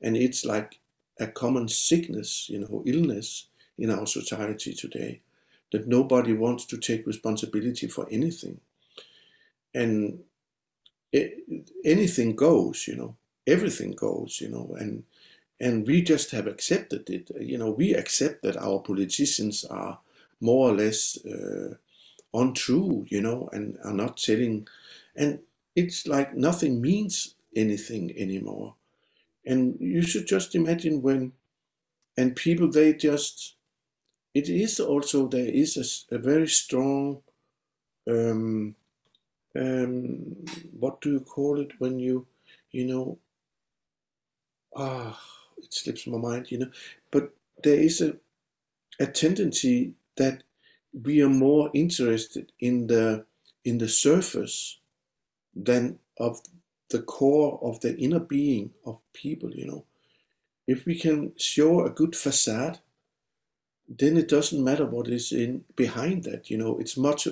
and 0.02 0.16
it's 0.16 0.44
like 0.44 0.80
a 1.20 1.28
common 1.28 1.68
sickness, 1.68 2.48
you 2.50 2.60
know, 2.60 2.82
illness 2.86 3.48
in 3.78 3.90
our 3.90 4.06
society 4.06 4.74
today 4.74 5.22
that 5.72 5.88
nobody 5.88 6.32
wants 6.32 6.66
to 6.66 6.78
take 6.78 7.06
responsibility 7.06 7.88
for 7.88 8.06
anything. 8.10 8.60
And 9.74 10.24
it, 11.12 11.38
anything 11.84 12.36
goes, 12.36 12.88
you 12.88 12.96
know, 12.96 13.16
everything 13.46 13.92
goes, 13.92 14.40
you 14.40 14.48
know, 14.50 14.76
and 14.78 15.04
and 15.60 15.86
we 15.86 16.02
just 16.02 16.32
have 16.32 16.48
accepted 16.48 17.10
it. 17.10 17.30
You 17.40 17.58
know, 17.58 17.70
we 17.70 17.94
accept 17.94 18.42
that 18.42 18.58
our 18.58 18.80
politicians 18.80 19.64
are 19.64 20.00
more 20.40 20.70
or 20.70 20.74
less 20.74 21.18
uh, 21.26 21.76
untrue, 22.34 23.06
you 23.08 23.22
know, 23.22 23.50
and 23.52 23.78
are 23.84 23.94
not 23.94 24.18
telling, 24.18 24.68
and 25.16 25.40
it's 25.76 26.08
like 26.08 26.36
nothing 26.36 26.82
means 26.82 27.35
anything 27.56 28.16
anymore. 28.18 28.76
And 29.46 29.78
you 29.80 30.02
should 30.02 30.26
just 30.26 30.54
imagine 30.54 31.02
when, 31.02 31.32
and 32.16 32.36
people 32.36 32.70
they 32.70 32.94
just 32.94 33.56
it 34.34 34.48
is 34.48 34.80
also 34.80 35.28
there 35.28 35.46
is 35.48 35.76
a, 36.10 36.16
a 36.16 36.18
very 36.18 36.48
strong 36.48 37.22
um, 38.08 38.76
um, 39.56 40.46
what 40.78 41.00
do 41.00 41.12
you 41.12 41.20
call 41.20 41.60
it 41.60 41.72
when 41.80 41.98
you 41.98 42.26
you 42.72 42.86
know 42.86 43.18
ah 44.74 45.18
it 45.58 45.72
slips 45.72 46.06
my 46.06 46.18
mind 46.18 46.50
you 46.50 46.58
know 46.58 46.70
but 47.10 47.34
there 47.62 47.78
is 47.80 48.00
a 48.00 48.16
a 49.00 49.06
tendency 49.06 49.94
that 50.16 50.44
we 50.92 51.22
are 51.22 51.30
more 51.48 51.70
interested 51.74 52.52
in 52.60 52.88
the 52.88 53.26
in 53.64 53.78
the 53.78 53.88
surface 53.88 54.78
than 55.54 55.98
of 56.18 56.42
the 56.90 57.00
core 57.00 57.58
of 57.62 57.80
the 57.80 57.96
inner 57.96 58.20
being 58.20 58.70
of 58.84 58.98
people 59.12 59.50
you 59.50 59.66
know. 59.66 59.84
If 60.66 60.84
we 60.84 60.98
can 60.98 61.32
show 61.36 61.84
a 61.84 61.90
good 61.90 62.16
facade 62.16 62.80
then 63.88 64.16
it 64.16 64.28
doesn't 64.28 64.64
matter 64.64 64.84
what 64.84 65.06
is 65.06 65.30
in 65.30 65.64
behind 65.76 66.24
that 66.24 66.50
you 66.50 66.58
know. 66.58 66.78
It's 66.78 66.96
much 66.96 67.28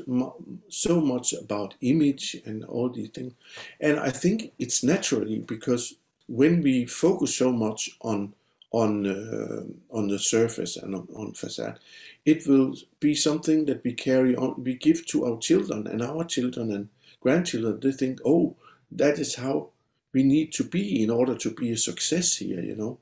so 0.68 1.00
much 1.00 1.32
about 1.32 1.74
image 1.80 2.36
and 2.44 2.64
all 2.64 2.88
these 2.88 3.10
things 3.10 3.32
and 3.80 3.98
i 3.98 4.10
think 4.10 4.52
it's 4.58 4.82
naturally 4.82 5.38
because 5.40 5.94
when 6.26 6.62
we 6.62 6.86
focus 6.86 7.36
so 7.36 7.52
much 7.52 7.90
on 8.00 8.32
on 8.70 9.06
uh, 9.06 9.62
on 9.96 10.08
the 10.08 10.18
surface 10.18 10.76
and 10.76 10.94
on, 10.94 11.06
on 11.14 11.32
facade 11.32 11.78
it 12.24 12.46
will 12.46 12.74
be 13.00 13.14
something 13.14 13.66
that 13.66 13.82
we 13.84 13.92
carry 13.92 14.34
on 14.36 14.62
we 14.62 14.74
give 14.74 15.04
to 15.06 15.26
our 15.26 15.38
children 15.38 15.86
and 15.86 16.02
our 16.02 16.24
children 16.24 16.72
and 16.72 16.88
grandchildren. 17.20 17.80
They 17.80 17.92
think 17.92 18.20
oh 18.24 18.56
that 18.90 19.18
is 19.18 19.36
how 19.36 19.68
we 20.12 20.22
need 20.22 20.52
to 20.52 20.64
be 20.64 21.02
in 21.02 21.10
order 21.10 21.34
to 21.34 21.50
be 21.50 21.72
a 21.72 21.76
success 21.76 22.36
here 22.36 22.60
you 22.60 22.76
know? 22.76 22.98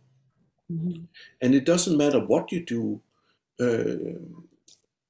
Mm-hmm. 0.72 1.04
and 1.40 1.54
it 1.54 1.64
doesn't 1.64 1.98
matter 1.98 2.20
what 2.20 2.52
you 2.52 2.64
do 2.64 3.00
uh, 3.60 4.18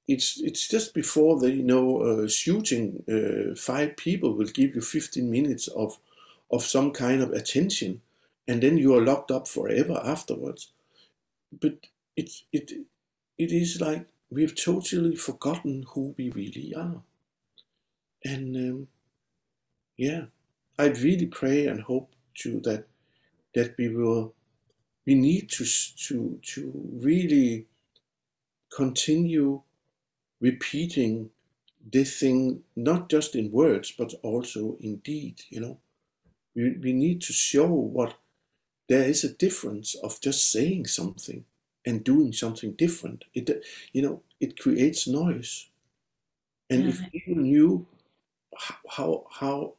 it's 0.09 0.41
it's 0.41 0.69
just 0.69 0.95
before 0.95 1.39
the 1.39 1.51
you 1.51 1.63
know 1.63 2.03
uh, 2.03 2.29
shooting 2.29 3.05
uh, 3.09 3.55
five 3.55 3.97
people 3.97 4.35
will 4.35 4.47
give 4.47 4.75
you 4.75 4.81
15 4.81 5.31
minutes 5.31 5.69
of 5.69 5.99
of 6.51 6.63
some 6.65 6.91
kind 6.91 7.23
of 7.23 7.31
attention 7.33 8.03
and 8.49 8.63
then 8.63 8.77
you 8.77 8.95
are 8.95 9.01
locked 9.01 9.31
up 9.31 9.49
forever 9.49 10.01
afterwards. 10.05 10.73
But 11.61 11.87
it's 12.17 12.45
it 12.53 12.73
it 13.39 13.53
is 13.53 13.81
like 13.81 14.07
we've 14.31 14.55
totally 14.55 15.17
forgotten 15.17 15.85
who 15.89 16.15
we 16.19 16.31
really 16.31 16.75
are. 16.75 17.03
And 18.25 18.57
um, 18.57 18.89
yeah 19.97 20.27
i 20.83 20.87
really 21.07 21.27
pray 21.27 21.66
and 21.66 21.83
hope 21.83 22.09
to 22.35 22.61
that 22.61 22.85
that 23.55 23.75
we 23.79 23.88
will 23.88 24.35
we 25.07 25.14
need 25.14 25.49
to 25.49 25.64
to 26.07 26.38
to 26.42 26.61
really 27.03 27.66
continue 28.75 29.62
repeating 30.40 31.31
this 31.90 32.21
thing, 32.21 32.62
not 32.77 33.09
just 33.09 33.35
in 33.35 33.51
words, 33.51 33.92
but 33.97 34.14
also 34.23 34.77
in 34.81 34.97
deed, 34.99 35.42
you 35.49 35.61
know. 35.61 35.79
We, 36.55 36.77
we 36.83 36.92
need 36.92 37.23
to 37.23 37.33
show 37.33 37.66
what 37.66 38.14
there 38.88 39.05
is 39.05 39.25
a 39.25 39.33
difference 39.33 39.95
of 39.95 40.21
just 40.21 40.53
saying 40.53 40.87
something 40.87 41.45
and 41.87 42.05
doing 42.05 42.33
something 42.33 42.73
different. 42.73 43.25
It, 43.35 43.64
you 43.92 44.03
know, 44.03 44.23
it 44.40 44.59
creates 44.59 45.09
noise. 45.09 45.68
And 46.71 46.88
if 46.88 47.01
mm. 47.01 47.11
people 47.11 47.42
knew 47.42 47.87
how, 48.88 49.25
how 49.31 49.75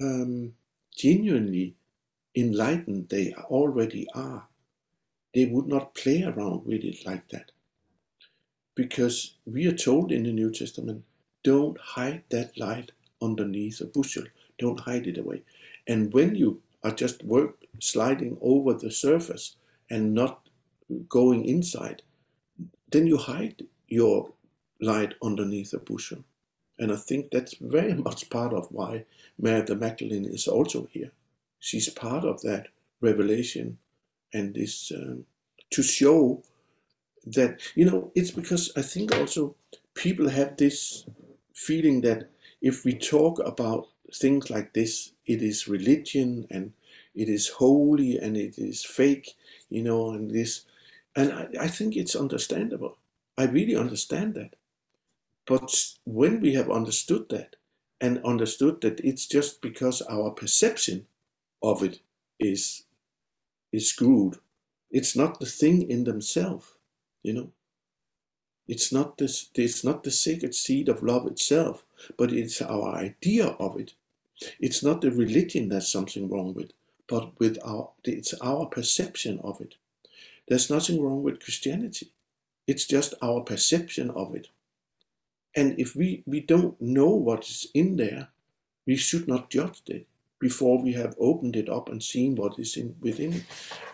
um, 0.00 0.52
genuinely 0.96 1.74
enlightened 2.34 3.08
they 3.08 3.32
already 3.34 4.06
are, 4.14 4.46
they 5.34 5.46
would 5.46 5.66
not 5.66 5.94
play 5.94 6.22
around 6.22 6.64
with 6.66 6.84
it 6.84 7.04
like 7.06 7.28
that 7.28 7.52
because 8.80 9.34
we 9.44 9.66
are 9.66 9.76
told 9.76 10.10
in 10.10 10.22
the 10.22 10.32
New 10.32 10.50
Testament, 10.50 11.04
don't 11.42 11.78
hide 11.78 12.22
that 12.30 12.58
light 12.58 12.92
underneath 13.20 13.80
a 13.82 13.84
bushel. 13.84 14.24
Don't 14.58 14.80
hide 14.80 15.06
it 15.06 15.18
away. 15.18 15.42
And 15.86 16.10
when 16.14 16.34
you 16.34 16.62
are 16.82 16.92
just 16.92 17.22
work 17.24 17.56
sliding 17.78 18.38
over 18.40 18.72
the 18.72 18.90
surface 18.90 19.56
and 19.90 20.14
not 20.14 20.48
going 21.10 21.44
inside, 21.44 22.00
then 22.90 23.06
you 23.06 23.18
hide 23.18 23.64
your 23.88 24.32
light 24.80 25.12
underneath 25.22 25.74
a 25.74 25.78
bushel. 25.78 26.24
And 26.80 26.92
I 26.92 26.96
think 26.96 27.30
that's 27.30 27.54
very 27.60 27.94
much 27.94 28.30
part 28.30 28.54
of 28.54 28.68
why 28.72 29.04
Mary 29.38 29.62
the 29.62 29.76
Magdalene 29.76 30.24
is 30.24 30.48
also 30.48 30.88
here. 30.90 31.12
She's 31.60 31.88
part 31.90 32.24
of 32.24 32.42
that 32.42 32.68
revelation 33.00 33.78
and 34.32 34.54
this 34.54 34.92
um, 34.96 35.26
to 35.70 35.82
show 35.82 36.42
that 37.26 37.60
you 37.74 37.84
know 37.84 38.10
it's 38.14 38.30
because 38.30 38.72
i 38.76 38.82
think 38.82 39.14
also 39.16 39.54
people 39.94 40.28
have 40.30 40.56
this 40.56 41.04
feeling 41.54 42.00
that 42.00 42.30
if 42.62 42.84
we 42.84 42.94
talk 42.94 43.38
about 43.46 43.88
things 44.14 44.50
like 44.50 44.72
this 44.72 45.12
it 45.26 45.42
is 45.42 45.68
religion 45.68 46.46
and 46.50 46.72
it 47.14 47.28
is 47.28 47.48
holy 47.48 48.18
and 48.18 48.36
it 48.36 48.58
is 48.58 48.84
fake 48.84 49.36
you 49.70 49.82
know 49.82 50.10
and 50.10 50.30
this. 50.30 50.64
And 51.16 51.32
I, 51.32 51.48
I 51.62 51.68
think 51.68 51.96
it's 51.96 52.14
understandable. 52.16 52.98
I 53.38 53.44
really 53.46 53.76
understand 53.76 54.34
that 54.34 54.54
but 55.46 55.74
when 56.04 56.40
we 56.40 56.54
have 56.54 56.70
understood 56.70 57.28
that 57.30 57.56
and 58.00 58.24
understood 58.24 58.80
that 58.80 59.00
it's 59.00 59.26
just 59.26 59.60
because 59.60 60.02
our 60.02 60.30
perception 60.30 61.06
of 61.62 61.82
it 61.82 62.00
is 62.38 62.84
is 63.72 63.88
screwed 63.88 64.36
it's 64.90 65.14
not 65.16 65.38
the 65.38 65.46
thing 65.46 65.88
in 65.90 66.04
themselves 66.04 66.72
you 67.22 67.32
know, 67.32 67.50
it's 68.66 68.92
not 68.92 69.18
this. 69.18 69.50
It's 69.54 69.84
not 69.84 70.04
the 70.04 70.10
sacred 70.10 70.54
seed 70.54 70.88
of 70.88 71.02
love 71.02 71.26
itself, 71.26 71.84
but 72.16 72.32
it's 72.32 72.62
our 72.62 72.94
idea 72.94 73.48
of 73.58 73.78
it. 73.78 73.94
It's 74.58 74.82
not 74.82 75.00
the 75.00 75.10
religion 75.10 75.68
that's 75.68 75.90
something 75.90 76.28
wrong 76.28 76.54
with, 76.54 76.72
but 77.08 77.38
with 77.38 77.58
our 77.64 77.90
it's 78.04 78.34
our 78.40 78.66
perception 78.66 79.40
of 79.40 79.60
it. 79.60 79.74
There's 80.48 80.70
nothing 80.70 81.02
wrong 81.02 81.22
with 81.22 81.42
Christianity. 81.42 82.12
It's 82.66 82.86
just 82.86 83.14
our 83.22 83.40
perception 83.40 84.10
of 84.10 84.34
it. 84.34 84.48
And 85.56 85.78
if 85.78 85.96
we, 85.96 86.22
we 86.26 86.40
don't 86.40 86.80
know 86.80 87.08
what 87.08 87.48
is 87.48 87.66
in 87.74 87.96
there, 87.96 88.28
we 88.86 88.96
should 88.96 89.28
not 89.28 89.50
judge 89.50 89.82
it 89.86 90.06
before 90.38 90.82
we 90.82 90.92
have 90.94 91.14
opened 91.18 91.54
it 91.54 91.68
up 91.68 91.88
and 91.88 92.02
seen 92.02 92.34
what 92.34 92.58
is 92.58 92.76
in 92.76 92.96
within 93.00 93.34
it. 93.34 93.44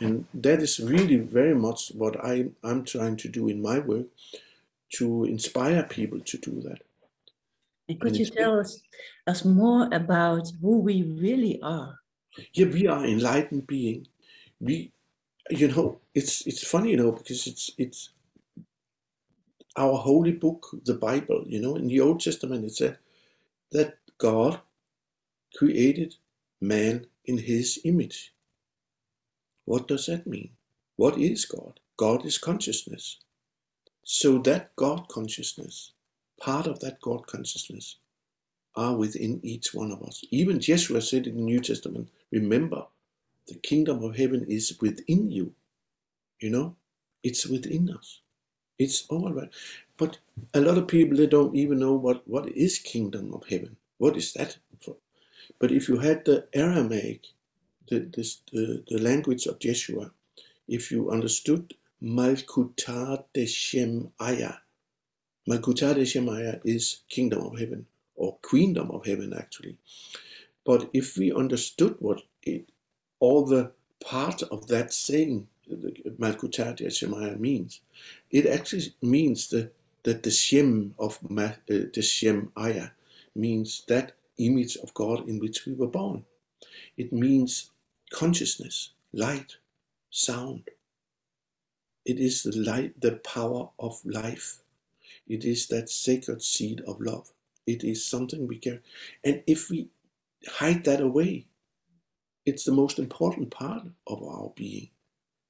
And 0.01 0.27
that 0.33 0.63
is 0.63 0.79
really 0.81 1.17
very 1.17 1.55
much 1.55 1.91
what 1.95 2.23
I, 2.25 2.47
I'm 2.63 2.85
trying 2.85 3.17
to 3.19 3.29
do 3.29 3.49
in 3.49 3.61
my 3.61 3.81
work 3.81 4.07
to 4.95 5.25
inspire 5.25 5.83
people 5.83 6.21
to 6.21 6.39
do 6.39 6.61
that. 6.63 6.79
And 7.89 8.01
could 8.01 8.13
and 8.13 8.19
you 8.19 8.27
tell 8.27 8.61
us, 8.61 8.81
us 9.27 9.45
more 9.45 9.89
about 9.93 10.51
who 10.61 10.79
we 10.79 11.03
really 11.03 11.61
are? 11.63 11.99
Yeah, 12.53 12.67
we 12.67 12.87
are 12.87 13.05
enlightened 13.05 13.67
being. 13.67 14.07
We, 14.61 14.93
you 15.51 15.69
know, 15.69 16.01
it's 16.15 16.47
it's 16.47 16.67
funny, 16.67 16.91
you 16.91 16.97
know, 16.97 17.13
because 17.13 17.47
it's 17.47 17.71
it's 17.79 18.11
our 19.77 19.97
holy 19.99 20.33
book, 20.33 20.69
the 20.85 20.95
Bible. 20.95 21.45
You 21.47 21.61
know, 21.61 21.77
in 21.77 21.89
the 21.89 22.01
Old 22.01 22.21
Testament, 22.21 22.65
it 22.65 22.75
said 22.77 22.99
that 23.73 23.99
God 24.19 24.61
created 25.57 26.17
man 26.61 27.07
in 27.27 27.39
His 27.39 27.81
image. 27.85 28.33
What 29.65 29.89
does 29.89 30.07
that 30.07 30.27
mean? 30.27 30.51
What 30.97 31.19
is 31.19 31.45
God? 31.45 31.81
God 31.97 32.25
is 32.27 32.39
consciousness. 32.39 33.19
So 34.05 34.39
that 34.41 34.75
God 34.77 35.09
consciousness, 35.09 35.93
part 36.41 36.67
of 36.67 36.81
that 36.81 37.01
God 37.01 37.27
consciousness, 37.27 37.99
are 38.77 38.97
within 38.97 39.41
each 39.43 39.75
one 39.75 39.93
of 39.93 40.03
us. 40.03 40.23
Even 40.31 40.59
Yeshua 40.59 41.03
said 41.03 41.27
in 41.27 41.37
the 41.37 41.43
New 41.43 41.61
Testament, 41.61 42.11
remember, 42.31 42.87
the 43.49 43.57
kingdom 43.57 44.03
of 44.05 44.17
heaven 44.17 44.45
is 44.49 44.77
within 44.81 45.31
you. 45.31 45.53
You 46.41 46.51
know, 46.51 46.77
it's 47.23 47.47
within 47.47 47.91
us. 47.91 48.21
It's 48.79 49.07
all 49.09 49.33
right. 49.33 49.51
But 49.99 50.19
a 50.55 50.61
lot 50.61 50.79
of 50.79 50.89
people 50.89 51.19
they 51.19 51.27
don't 51.29 51.57
even 51.57 51.81
know 51.81 51.95
what, 51.95 52.29
what 52.29 52.49
is 52.51 52.79
kingdom 52.79 53.35
of 53.35 53.45
heaven. 53.49 53.77
What 53.99 54.17
is 54.17 54.35
that 54.35 54.59
for? 54.83 54.97
But 55.59 55.73
if 55.73 55.89
you 55.89 55.99
had 55.99 56.25
the 56.27 56.49
Aramaic, 56.55 57.27
the, 57.89 58.01
this, 58.01 58.43
the, 58.53 58.85
the 58.89 58.99
language 58.99 59.47
of 59.47 59.59
Yeshua, 59.61 60.13
if 60.69 60.93
you 60.93 61.11
understood 61.11 61.75
Malkutat 62.03 63.25
Deshem 63.35 64.11
Aya, 64.21 64.55
Malkutat 65.49 65.97
Deshem 65.97 66.31
Aya 66.35 66.61
is 66.65 67.01
kingdom 67.09 67.47
of 67.47 67.59
heaven 67.59 67.87
or 68.17 68.39
queendom 68.43 68.91
of 68.93 69.07
heaven 69.07 69.35
actually. 69.39 69.79
But 70.65 70.91
if 70.95 71.17
we 71.19 71.33
understood 71.33 71.97
what 72.01 72.23
it, 72.43 72.71
all 73.21 73.47
the 73.47 73.73
part 74.05 74.43
of 74.45 74.69
that 74.69 74.93
saying, 74.95 75.49
Malkutat 75.71 76.79
Yeshemaya 76.81 77.39
means, 77.39 77.81
it 78.31 78.47
actually 78.47 78.95
means 79.03 79.49
the, 79.49 79.71
that 80.05 80.23
the 80.23 80.31
Shem 80.31 80.95
of 80.99 81.19
uh, 81.37 81.53
the 81.69 82.03
Shem 82.03 82.53
Aya 82.57 82.91
means 83.35 83.85
that 83.89 84.13
image 84.39 84.77
of 84.77 84.95
God 84.95 85.29
in 85.29 85.39
which 85.39 85.67
we 85.67 85.75
were 85.75 85.89
born. 85.89 86.25
It 86.97 87.13
means 87.13 87.71
consciousness, 88.11 88.91
light, 89.13 89.57
sound. 90.11 90.69
It 92.05 92.21
is 92.21 92.45
the 92.45 92.57
light, 92.57 93.01
the 93.01 93.13
power 93.17 93.71
of 93.79 94.01
life. 94.05 94.59
It 95.29 95.45
is 95.45 95.67
that 95.69 95.91
sacred 95.91 96.43
seed 96.43 96.83
of 96.87 97.01
love. 97.01 97.33
It 97.67 97.83
is 97.83 98.07
something 98.07 98.47
we 98.47 98.59
care. 98.59 98.81
And 99.25 99.43
if 99.47 99.71
we 99.71 99.89
hide 100.47 100.85
that 100.85 101.01
away, 101.01 101.47
it's 102.45 102.65
the 102.65 102.73
most 102.73 103.01
important 103.01 103.51
part 103.51 103.83
of 104.07 104.23
our 104.23 104.53
being. 104.55 104.91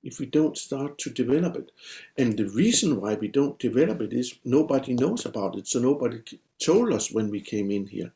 If 0.07 0.21
we 0.21 0.27
don't 0.27 0.57
start 0.57 0.99
to 0.99 1.11
develop 1.11 1.57
it. 1.57 1.73
And 2.17 2.37
the 2.37 2.49
reason 2.49 3.01
why 3.01 3.15
we 3.15 3.27
don't 3.27 3.59
develop 3.59 4.01
it 4.01 4.13
is 4.13 4.39
nobody 4.45 4.95
knows 4.95 5.27
about 5.27 5.57
it. 5.59 5.67
So 5.67 5.81
nobody 5.81 6.21
told 6.65 6.93
us 6.93 7.11
when 7.11 7.29
we 7.29 7.41
came 7.41 7.73
in 7.73 7.89
here. 7.89 8.13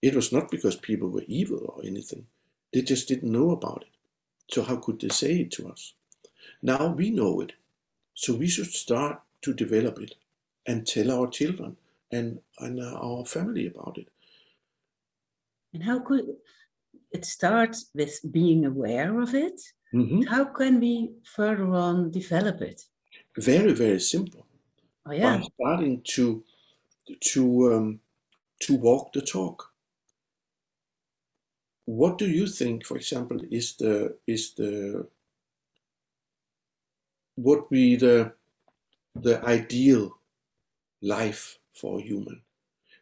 It 0.00 0.14
was 0.14 0.32
not 0.32 0.52
because 0.52 0.76
people 0.76 1.08
were 1.08 1.24
evil 1.26 1.74
or 1.74 1.84
anything. 1.84 2.26
They 2.72 2.82
just 2.82 3.08
didn't 3.08 3.32
know 3.32 3.50
about 3.50 3.82
it. 3.82 4.54
So 4.54 4.62
how 4.62 4.76
could 4.76 5.00
they 5.00 5.08
say 5.08 5.40
it 5.40 5.50
to 5.52 5.68
us? 5.68 5.94
Now 6.62 6.86
we 6.86 7.10
know 7.10 7.40
it. 7.40 7.54
So 8.14 8.34
we 8.34 8.46
should 8.46 8.72
start 8.72 9.20
to 9.42 9.52
develop 9.52 9.98
it 10.00 10.14
and 10.64 10.86
tell 10.86 11.10
our 11.10 11.26
children 11.26 11.76
and, 12.12 12.38
and 12.60 12.80
our 12.80 13.24
family 13.24 13.66
about 13.66 13.98
it. 13.98 14.08
And 15.74 15.82
how 15.82 15.98
could 15.98 16.36
it 17.12 17.24
start 17.24 17.76
with 17.94 18.20
being 18.30 18.64
aware 18.64 19.20
of 19.20 19.34
it? 19.34 19.60
Mm-hmm. 19.92 20.22
How 20.22 20.44
can 20.44 20.80
we 20.80 21.14
further 21.24 21.66
on 21.66 22.10
develop 22.10 22.60
it? 22.60 22.86
Very, 23.36 23.72
very 23.72 24.00
simple. 24.00 24.46
Oh, 25.06 25.12
yeah. 25.12 25.38
By 25.38 25.48
starting 25.54 26.02
to 26.14 26.44
to 27.32 27.74
um, 27.74 28.00
to 28.60 28.76
walk 28.76 29.12
the 29.12 29.22
talk. 29.22 29.72
What 31.86 32.18
do 32.18 32.30
you 32.30 32.46
think, 32.46 32.86
for 32.86 32.96
example, 32.96 33.40
is 33.50 33.76
the 33.76 34.16
is 34.26 34.54
the 34.54 35.08
would 37.36 37.68
be 37.68 37.96
the 37.96 38.32
the 39.14 39.44
ideal 39.44 40.18
life 41.02 41.58
for 41.72 41.98
a 41.98 42.02
human. 42.02 42.42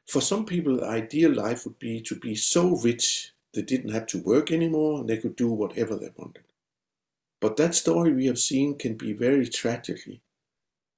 For 0.06 0.22
some 0.22 0.46
people, 0.46 0.78
the 0.78 0.86
ideal 0.86 1.32
life 1.32 1.66
would 1.66 1.78
be 1.78 2.00
to 2.02 2.16
be 2.16 2.34
so 2.34 2.76
rich 2.76 3.32
they 3.54 3.62
didn't 3.62 3.92
have 3.92 4.06
to 4.08 4.22
work 4.22 4.52
anymore 4.52 5.00
and 5.00 5.08
they 5.08 5.18
could 5.18 5.36
do 5.36 5.50
whatever 5.50 5.96
they 5.96 6.10
wanted. 6.16 6.44
But 7.40 7.56
that 7.56 7.74
story 7.74 8.12
we 8.12 8.26
have 8.26 8.38
seen 8.38 8.76
can 8.76 8.94
be 8.96 9.12
very 9.12 9.48
tragically. 9.48 10.20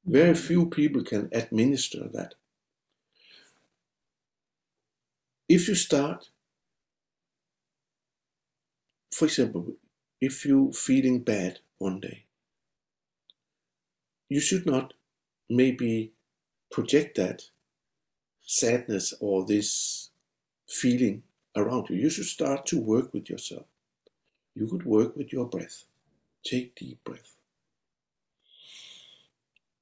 Very 0.05 0.33
mm-hmm. 0.33 0.47
few 0.47 0.67
people 0.67 1.05
can 1.05 1.29
administer 1.33 2.09
that. 2.13 2.35
If 5.49 5.69
you 5.69 5.75
start, 5.75 6.31
for 9.13 9.27
example, 9.27 9.75
if 10.21 10.47
you're 10.47 10.73
feeling 10.73 11.21
bad 11.21 11.59
one 11.79 12.01
day, 12.01 12.25
you 14.29 14.41
should 14.41 14.65
not 14.65 14.95
maybe 15.49 16.13
project 16.71 17.17
that 17.17 17.43
sadness 18.43 19.13
or 19.21 19.45
this 19.45 20.11
feeling 20.69 21.23
around 21.57 21.91
you. 21.91 21.97
You 21.97 22.11
should 22.11 22.27
start 22.27 22.65
to 22.67 22.81
work 22.81 23.13
with 23.13 23.29
yourself. 23.29 23.67
You 24.55 24.69
could 24.69 24.85
work 24.85 25.17
with 25.17 25.33
your 25.33 25.47
breath. 25.47 25.85
Take 26.45 26.75
deep 26.75 27.03
breath. 27.05 27.37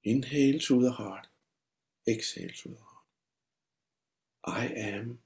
Inhale 0.04 0.58
through 0.58 0.82
the 0.82 0.92
heart. 0.92 1.26
Exhale 2.06 2.50
through 2.56 2.72
the 2.72 2.78
heart. 2.78 4.60
I 4.60 4.66
am 4.66 5.18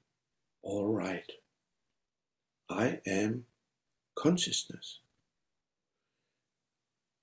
all 0.63 0.89
right. 0.93 1.31
I 2.69 3.01
am 3.07 3.45
consciousness. 4.15 4.99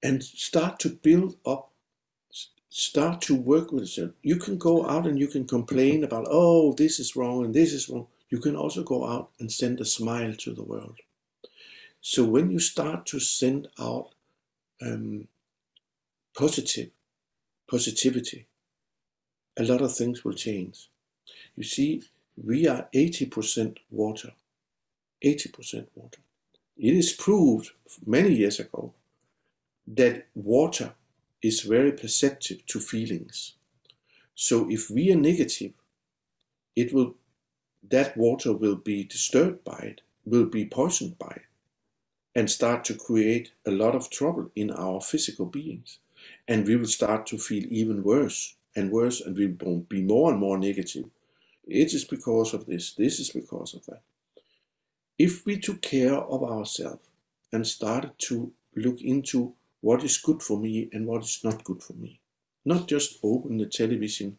And 0.02 0.24
start 0.24 0.80
to 0.80 0.90
build 0.90 1.36
up 1.46 1.70
start 2.70 3.22
to 3.22 3.36
work 3.36 3.72
with 3.72 3.82
yourself. 3.84 4.12
You 4.22 4.38
can 4.38 4.58
go 4.58 4.88
out 4.88 5.08
and 5.08 5.20
you 5.20 5.28
can 5.28 5.46
complain 5.46 6.04
about, 6.04 6.28
oh, 6.30 6.74
this 6.74 7.00
is 7.00 7.16
wrong 7.16 7.44
and 7.44 7.54
this 7.54 7.74
is 7.74 7.90
wrong. 7.90 8.08
You 8.30 8.40
can 8.40 8.56
also 8.56 8.84
go 8.84 9.06
out 9.06 9.32
and 9.40 9.52
send 9.52 9.82
a 9.82 9.86
smile 9.86 10.34
to 10.36 10.54
the 10.54 10.64
world. 10.64 11.00
So 12.02 12.24
when 12.24 12.50
you 12.50 12.60
start 12.60 13.06
to 13.08 13.20
send 13.20 13.68
out 13.80 14.10
um, 14.82 15.28
positive 16.38 16.90
positivity, 17.70 18.48
a 19.58 19.64
lot 19.64 19.82
of 19.82 19.96
things 19.96 20.24
will 20.24 20.34
change. 20.34 20.90
You 21.56 21.64
see, 21.64 22.04
we 22.42 22.68
are 22.68 22.88
80% 22.94 23.78
water. 23.92 24.32
80% 25.24 25.88
water. 25.96 26.22
It 26.78 26.94
is 26.94 27.12
proved 27.12 27.72
many 28.06 28.34
years 28.34 28.60
ago 28.60 28.94
that 29.86 30.28
water 30.34 30.94
is 31.42 31.62
very 31.62 31.92
perceptive 31.92 32.66
to 32.68 32.80
feelings. 32.80 33.56
So 34.36 34.70
if 34.70 34.90
we 34.90 35.12
are 35.12 35.18
negative, 35.18 35.74
it 36.76 36.94
will 36.94 37.16
that 37.90 38.16
water 38.16 38.54
will 38.54 38.76
be 38.76 39.04
disturbed 39.04 39.64
by 39.64 39.80
it, 39.80 40.02
will 40.26 40.46
be 40.46 40.66
poisoned 40.66 41.18
by 41.18 41.34
it, 41.36 41.49
and 42.40 42.50
start 42.50 42.86
to 42.86 42.94
create 42.96 43.52
a 43.66 43.72
lot 43.72 43.96
of 43.96 44.10
trouble 44.10 44.50
in 44.56 44.72
our 44.72 45.02
physical 45.02 45.46
beings. 45.46 46.00
And 46.48 46.66
we 46.66 46.78
will 46.78 46.88
start 46.88 47.28
to 47.28 47.38
feel 47.38 47.66
even 47.70 48.02
worse 48.02 48.56
and 48.78 48.92
worse, 48.92 49.20
and 49.20 49.36
we 49.38 49.48
will 49.48 49.82
be 49.82 50.02
more 50.02 50.32
and 50.32 50.40
more 50.40 50.58
negative. 50.58 51.08
It 51.68 51.94
is 51.94 52.06
because 52.06 52.54
of 52.54 52.66
this, 52.66 52.94
this 52.94 53.20
is 53.20 53.30
because 53.30 53.74
of 53.74 53.86
that. 53.88 54.04
If 55.18 55.46
we 55.46 55.60
took 55.60 55.82
care 55.82 56.16
of 56.16 56.42
ourselves 56.42 57.04
and 57.52 57.68
started 57.68 58.14
to 58.30 58.54
look 58.74 59.02
into 59.02 59.54
what 59.82 60.06
is 60.06 60.18
good 60.18 60.42
for 60.42 60.58
me 60.58 60.90
and 60.94 61.06
what 61.06 61.24
is 61.24 61.42
not 61.44 61.66
good 61.66 61.84
for 61.84 61.94
me. 61.94 62.22
Not 62.64 62.88
just 62.88 63.20
open 63.22 63.58
the 63.58 63.66
television 63.66 64.38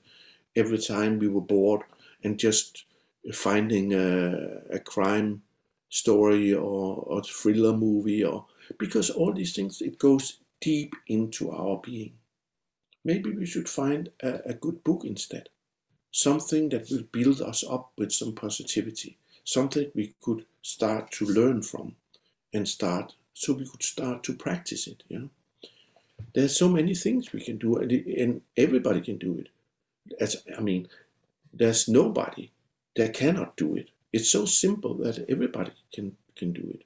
every 0.56 0.78
time 0.78 1.18
we 1.18 1.28
were 1.28 1.42
bored 1.42 1.82
and 2.24 2.38
just 2.38 2.84
finding 3.32 3.92
a, 3.92 4.62
a 4.70 4.78
crime 4.78 5.42
story 5.90 6.54
or, 6.54 7.04
or 7.06 7.22
thriller 7.22 7.76
movie 7.76 8.24
or 8.24 8.46
because 8.78 9.10
all 9.10 9.32
these 9.32 9.54
things 9.54 9.82
it 9.82 9.98
goes 9.98 10.38
deep 10.60 10.94
into 11.08 11.50
our 11.50 11.80
being. 11.82 12.12
Maybe 13.04 13.30
we 13.30 13.46
should 13.46 13.68
find 13.68 14.10
a, 14.22 14.50
a 14.50 14.54
good 14.54 14.84
book 14.84 15.04
instead, 15.04 15.48
something 16.12 16.68
that 16.70 16.90
will 16.90 17.04
build 17.12 17.40
us 17.40 17.64
up 17.68 17.92
with 17.98 18.12
some 18.12 18.34
positivity, 18.34 19.18
something 19.44 19.90
we 19.94 20.14
could 20.20 20.44
start 20.62 21.10
to 21.12 21.24
learn 21.26 21.62
from 21.62 21.96
and 22.52 22.68
start 22.68 23.14
so 23.34 23.54
we 23.54 23.66
could 23.66 23.82
start 23.82 24.22
to 24.24 24.34
practice 24.34 24.86
it. 24.86 25.02
You 25.08 25.18
know, 25.18 25.30
there's 26.34 26.56
so 26.58 26.68
many 26.68 26.94
things 26.94 27.32
we 27.32 27.40
can 27.40 27.56
do, 27.56 27.76
and, 27.76 27.90
and 27.90 28.42
everybody 28.56 29.00
can 29.00 29.16
do 29.16 29.38
it. 29.38 29.48
As 30.20 30.36
I 30.56 30.60
mean, 30.60 30.88
there's 31.52 31.88
nobody 31.88 32.50
that 32.96 33.14
cannot 33.14 33.56
do 33.56 33.76
it. 33.76 33.88
It's 34.12 34.30
so 34.30 34.44
simple 34.44 34.94
that 34.98 35.24
everybody 35.28 35.72
can 35.92 36.16
can 36.36 36.52
do 36.52 36.62
it. 36.74 36.84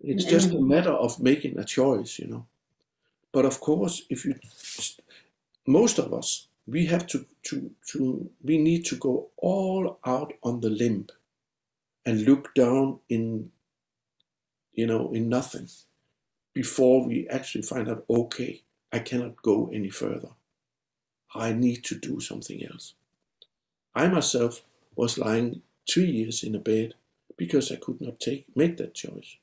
It's 0.00 0.24
just 0.24 0.50
a 0.50 0.60
matter 0.60 0.92
of 0.92 1.20
making 1.20 1.58
a 1.58 1.64
choice, 1.64 2.18
you 2.18 2.26
know. 2.26 2.46
But 3.32 3.44
of 3.44 3.60
course, 3.60 4.02
if 4.10 4.24
you, 4.24 4.34
most 5.66 5.98
of 5.98 6.12
us, 6.12 6.48
we 6.66 6.86
have 6.86 7.06
to 7.08 7.26
to 7.44 7.70
to 7.92 8.30
we 8.42 8.58
need 8.58 8.84
to 8.86 8.96
go 8.96 9.30
all 9.36 9.98
out 10.04 10.32
on 10.42 10.60
the 10.60 10.70
limb, 10.70 11.06
and 12.04 12.22
look 12.22 12.54
down 12.54 13.00
in, 13.08 13.50
you 14.72 14.86
know, 14.86 15.12
in 15.12 15.28
nothing, 15.28 15.68
before 16.52 17.06
we 17.06 17.28
actually 17.28 17.62
find 17.62 17.88
out. 17.88 18.04
Okay, 18.08 18.62
I 18.92 18.98
cannot 18.98 19.42
go 19.42 19.70
any 19.72 19.90
further. 19.90 20.30
I 21.34 21.52
need 21.52 21.82
to 21.84 21.94
do 21.98 22.20
something 22.20 22.64
else. 22.64 22.94
I 23.94 24.08
myself 24.08 24.62
was 24.96 25.18
lying 25.18 25.62
two 25.86 26.04
years 26.04 26.42
in 26.42 26.54
a 26.54 26.58
bed 26.58 26.94
because 27.36 27.72
I 27.72 27.76
could 27.76 28.00
not 28.00 28.20
take 28.20 28.46
make 28.56 28.76
that 28.78 28.94
choice. 28.94 29.36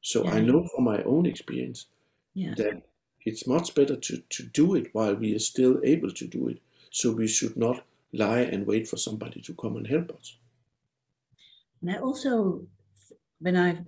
So 0.00 0.24
yeah. 0.24 0.34
I 0.34 0.40
know 0.40 0.66
from 0.74 0.84
my 0.84 1.02
own 1.02 1.26
experience 1.26 1.86
yeah. 2.34 2.54
that 2.56 2.82
it's 3.26 3.46
much 3.46 3.74
better 3.74 3.96
to, 3.96 4.22
to 4.30 4.42
do 4.44 4.74
it 4.74 4.88
while 4.92 5.14
we 5.14 5.34
are 5.34 5.40
still 5.40 5.80
able 5.84 6.10
to 6.12 6.26
do 6.26 6.48
it. 6.48 6.58
So 6.90 7.12
we 7.12 7.28
should 7.28 7.56
not 7.56 7.84
lie 8.12 8.40
and 8.40 8.66
wait 8.66 8.88
for 8.88 8.96
somebody 8.96 9.40
to 9.42 9.54
come 9.54 9.76
and 9.76 9.86
help 9.86 10.10
us. 10.12 10.36
And 11.80 11.90
I 11.90 11.98
also, 11.98 12.62
when 13.38 13.56
I, 13.56 13.78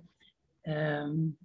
um, 0.71 1.35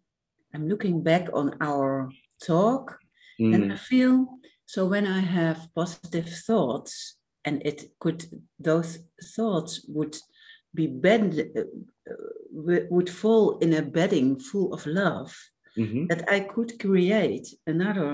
I'm 0.55 0.69
looking 0.69 1.03
back 1.03 1.29
on 1.33 1.57
our 1.61 2.11
talk, 2.45 2.99
mm. 3.41 3.55
and 3.55 3.73
I 3.73 3.77
feel 3.77 4.27
so 4.67 4.85
when 4.85 5.07
I 5.07 5.21
have 5.21 5.69
positive 5.75 6.29
thoughts, 6.29 7.17
and 7.49 7.57
it 7.71 7.79
could 8.03 8.21
those 8.69 8.91
thoughts 9.37 9.73
would 9.97 10.15
be 10.75 10.87
bend 10.87 11.33
uh, 11.59 11.65
would 12.95 13.11
fall 13.11 13.59
in 13.65 13.71
a 13.75 13.83
bedding 13.83 14.29
full 14.49 14.69
of 14.77 14.87
love 14.87 15.31
mm-hmm. 15.77 16.07
that 16.11 16.23
i 16.37 16.39
could 16.41 16.71
create 16.79 17.47
another 17.67 18.11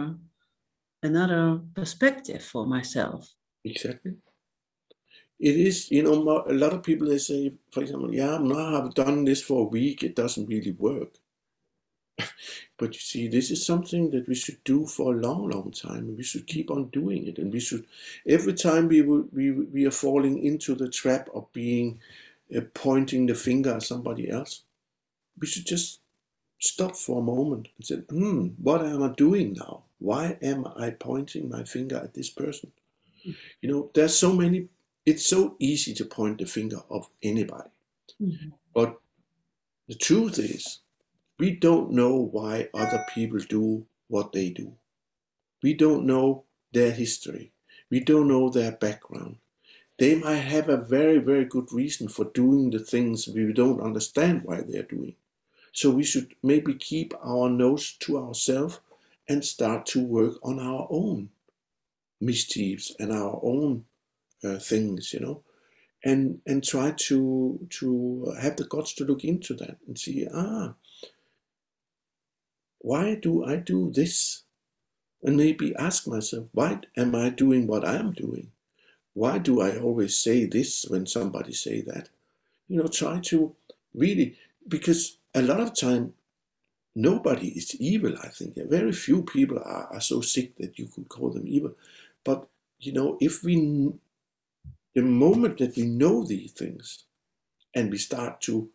another 1.05 1.61
perspective 1.75 2.43
for 2.43 2.67
myself. 2.67 3.31
Exactly. 3.65 4.15
It 5.39 5.57
is 5.57 5.91
you 5.91 6.03
know 6.03 6.45
a 6.47 6.53
lot 6.53 6.73
of 6.73 6.83
people 6.83 7.09
they 7.09 7.19
say 7.19 7.53
for 7.73 7.83
example 7.83 8.15
yeah 8.15 8.39
now 8.41 8.67
i've 8.77 8.95
done 8.95 9.25
this 9.25 9.43
for 9.43 9.63
a 9.63 9.71
week. 9.79 10.03
It 10.03 10.17
doesn't 10.17 10.47
really 10.47 10.73
work 10.73 11.13
but 12.77 12.95
you 12.95 13.01
see, 13.01 13.29
this 13.29 13.51
is 13.51 13.65
something 13.65 14.11
that 14.11 14.27
we 14.27 14.35
should 14.35 14.63
do 14.65 14.87
for 14.87 15.15
a 15.15 15.17
long, 15.17 15.49
long 15.51 15.71
time. 15.71 16.17
We 16.17 16.25
should 16.25 16.47
keep 16.47 16.71
on 16.71 16.89
doing 16.89 17.27
it, 17.27 17.39
and 17.39 17.53
we 17.53 17.61
should 17.61 17.87
every 18.27 18.55
time 18.55 18.89
we 18.89 19.03
we 19.03 19.53
we 19.53 19.87
are 19.87 19.93
falling 19.93 20.43
into 20.45 20.75
the 20.75 20.89
trap 20.89 21.29
of 21.35 21.53
being 21.53 22.01
uh, 22.55 22.63
pointing 22.75 23.27
the 23.27 23.35
finger 23.35 23.75
at 23.75 23.85
somebody 23.85 24.29
else, 24.29 24.63
we 25.39 25.47
should 25.47 25.67
just 25.67 26.01
stop 26.59 26.97
for 26.97 27.21
a 27.21 27.25
moment 27.25 27.69
and 27.77 27.87
say, 27.87 27.97
"Hmm, 28.09 28.49
what 28.59 28.85
am 28.85 29.05
I 29.05 29.09
doing 29.11 29.53
now? 29.53 29.85
Why 30.01 30.37
am 30.43 30.67
I 30.77 30.91
pointing 30.91 31.49
my 31.49 31.63
finger 31.63 31.99
at 31.99 32.15
this 32.15 32.31
person?" 32.31 32.73
Mm-hmm. 33.21 33.31
You 33.61 33.71
know, 33.71 33.91
there's 33.95 34.19
so 34.19 34.33
many. 34.33 34.69
It's 35.07 35.27
so 35.27 35.55
easy 35.61 35.95
to 35.95 36.05
point 36.05 36.39
the 36.39 36.47
finger 36.47 36.81
of 36.91 37.09
anybody, 37.23 37.71
mm-hmm. 38.21 38.49
but 38.73 38.99
the 39.87 39.95
truth 39.95 40.39
is 40.39 40.81
we 41.39 41.53
don't 41.53 41.93
know 41.93 42.17
why 42.17 42.69
other 42.75 43.05
people 43.15 43.39
do 43.41 43.87
what 44.09 44.33
they 44.33 44.51
do. 44.51 44.75
We 45.63 45.75
don't 45.75 46.07
know 46.07 46.45
their 46.73 46.93
history. 46.93 47.53
We 47.91 48.01
don't 48.01 48.29
know 48.29 48.51
their 48.51 48.73
background. 48.73 49.39
They 49.99 50.17
might 50.17 50.37
have 50.37 50.69
a 50.69 50.77
very, 50.77 51.19
very 51.19 51.45
good 51.45 51.73
reason 51.73 52.09
for 52.09 52.27
doing 52.27 52.71
the 52.71 52.81
things 52.81 53.29
we 53.29 53.53
don't 53.53 53.81
understand 53.81 54.43
why 54.45 54.63
they're 54.63 54.83
doing. 54.83 55.17
So 55.73 55.91
we 55.91 56.05
should 56.05 56.35
maybe 56.43 56.75
keep 56.75 57.15
our 57.23 57.51
nose 57.51 57.95
to 58.01 58.19
ourselves 58.19 58.81
and 59.29 59.45
start 59.45 59.87
to 59.87 60.05
work 60.05 60.35
on 60.43 60.61
our 60.61 60.87
own 60.91 61.31
mischiefs 62.21 62.95
and 62.99 63.13
our 63.13 63.41
own 63.43 63.85
uh, 64.45 64.59
things, 64.59 65.13
you 65.15 65.21
know, 65.21 65.43
and 66.05 66.41
and 66.47 66.65
try 66.65 66.93
to 66.93 67.67
to 67.71 68.35
have 68.41 68.57
the 68.57 68.65
guts 68.67 68.95
to 68.95 69.05
look 69.05 69.25
into 69.25 69.55
that 69.55 69.79
and 69.87 69.99
see 69.99 70.27
ah 70.35 70.75
why 72.85 73.15
do 73.15 73.43
I 73.43 73.57
do 73.57 73.91
this? 73.91 74.43
And 75.23 75.39
maybe 75.39 75.75
ask 75.77 76.07
myself, 76.07 76.49
why 76.53 76.81
am 76.99 77.15
I 77.15 77.31
doing 77.31 77.67
what 77.67 77.83
I 77.83 77.97
am 77.97 78.13
doing? 78.13 78.51
Why 79.15 79.39
do 79.39 79.63
I 79.63 79.79
always 79.79 80.19
say 80.19 80.45
this 80.45 80.85
when 80.91 81.07
somebody 81.07 81.55
say 81.55 81.81
that? 81.81 82.11
You 82.69 82.77
know, 82.77 82.89
try 82.89 83.21
to 83.21 83.57
really, 83.95 84.37
because 84.69 85.17
a 85.35 85.41
lot 85.41 85.61
of 85.61 85.75
time, 85.75 86.13
nobody 86.95 87.49
is 87.49 87.75
evil, 87.81 88.19
I 88.23 88.29
think. 88.29 88.57
Very 88.57 88.93
few 88.93 89.23
people 89.23 89.59
are, 89.61 89.87
are 89.91 90.01
so 90.03 90.21
sick 90.21 90.55
that 90.59 90.79
you 90.79 90.87
could 90.87 91.09
call 91.09 91.31
them 91.31 91.47
evil. 91.47 91.73
But, 92.23 92.47
you 92.81 92.93
know, 92.93 93.17
if 93.19 93.43
we, 93.43 93.95
the 94.95 95.03
moment 95.03 95.57
that 95.57 95.75
we 95.75 95.87
know 95.87 96.23
these 96.23 96.53
things 96.53 97.05
and 97.75 97.91
we 97.91 97.97
start 97.97 98.43
to, 98.43 98.69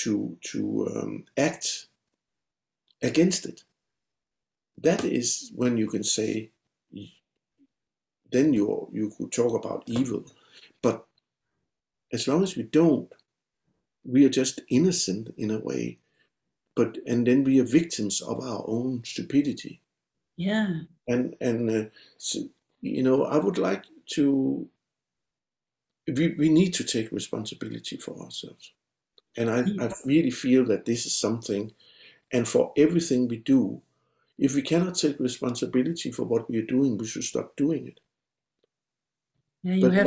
to, 0.00 0.34
to 0.44 0.88
um, 0.96 1.24
act 1.36 1.88
against 3.04 3.46
it. 3.46 3.64
That 4.82 5.04
is 5.04 5.52
when 5.54 5.76
you 5.76 5.86
can 5.86 6.02
say, 6.02 6.50
then 8.32 8.52
you 8.52 8.88
you 8.92 9.12
could 9.16 9.30
talk 9.30 9.54
about 9.54 9.84
evil. 9.86 10.24
But 10.82 11.06
as 12.12 12.26
long 12.26 12.42
as 12.42 12.56
we 12.56 12.64
don't, 12.64 13.12
we 14.04 14.24
are 14.24 14.30
just 14.30 14.60
innocent 14.68 15.34
in 15.36 15.50
a 15.50 15.58
way. 15.58 15.98
But 16.74 16.98
and 17.06 17.26
then 17.26 17.44
we 17.44 17.60
are 17.60 17.64
victims 17.80 18.20
of 18.20 18.40
our 18.40 18.64
own 18.66 19.04
stupidity. 19.04 19.80
Yeah. 20.36 20.80
And 21.06 21.36
and 21.40 21.70
uh, 21.70 21.90
so, 22.18 22.48
you 22.80 23.02
know, 23.02 23.24
I 23.24 23.38
would 23.38 23.58
like 23.58 23.84
to. 24.14 24.68
We 26.06 26.34
we 26.38 26.48
need 26.48 26.74
to 26.74 26.84
take 26.84 27.12
responsibility 27.12 27.96
for 27.96 28.20
ourselves, 28.20 28.72
and 29.38 29.48
I 29.48 29.60
I 29.82 29.90
really 30.04 30.30
feel 30.30 30.66
that 30.66 30.84
this 30.84 31.06
is 31.06 31.14
something 31.16 31.72
and 32.34 32.46
for 32.46 32.72
everything 32.76 33.28
we 33.28 33.36
do. 33.38 33.80
If 34.36 34.56
we 34.56 34.62
cannot 34.62 34.96
take 34.96 35.20
responsibility 35.20 36.10
for 36.10 36.24
what 36.24 36.50
we 36.50 36.58
are 36.58 36.66
doing, 36.66 36.98
we 36.98 37.06
should 37.06 37.22
stop 37.22 37.54
doing 37.56 37.86
it. 37.86 38.00
Yeah, 39.62 39.74
you 39.74 39.82
but 39.82 39.94
have 39.94 40.06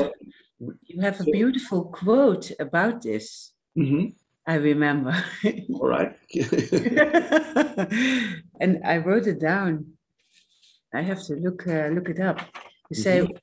what, 0.59 0.75
you 0.83 1.01
have 1.01 1.19
a 1.21 1.23
so, 1.23 1.31
beautiful 1.31 1.85
quote 1.85 2.51
about 2.59 3.01
this. 3.01 3.53
Mm-hmm. 3.77 4.07
I 4.45 4.55
remember. 4.55 5.15
All 5.73 5.87
right. 5.87 6.13
and 8.59 8.81
I 8.83 8.97
wrote 8.97 9.27
it 9.27 9.39
down. 9.39 9.93
I 10.93 11.01
have 11.01 11.23
to 11.27 11.35
look 11.35 11.65
uh, 11.65 11.87
look 11.87 12.09
it 12.09 12.19
up. 12.19 12.41
You 12.89 12.97
say, 12.97 13.19
mm-hmm. 13.19 13.37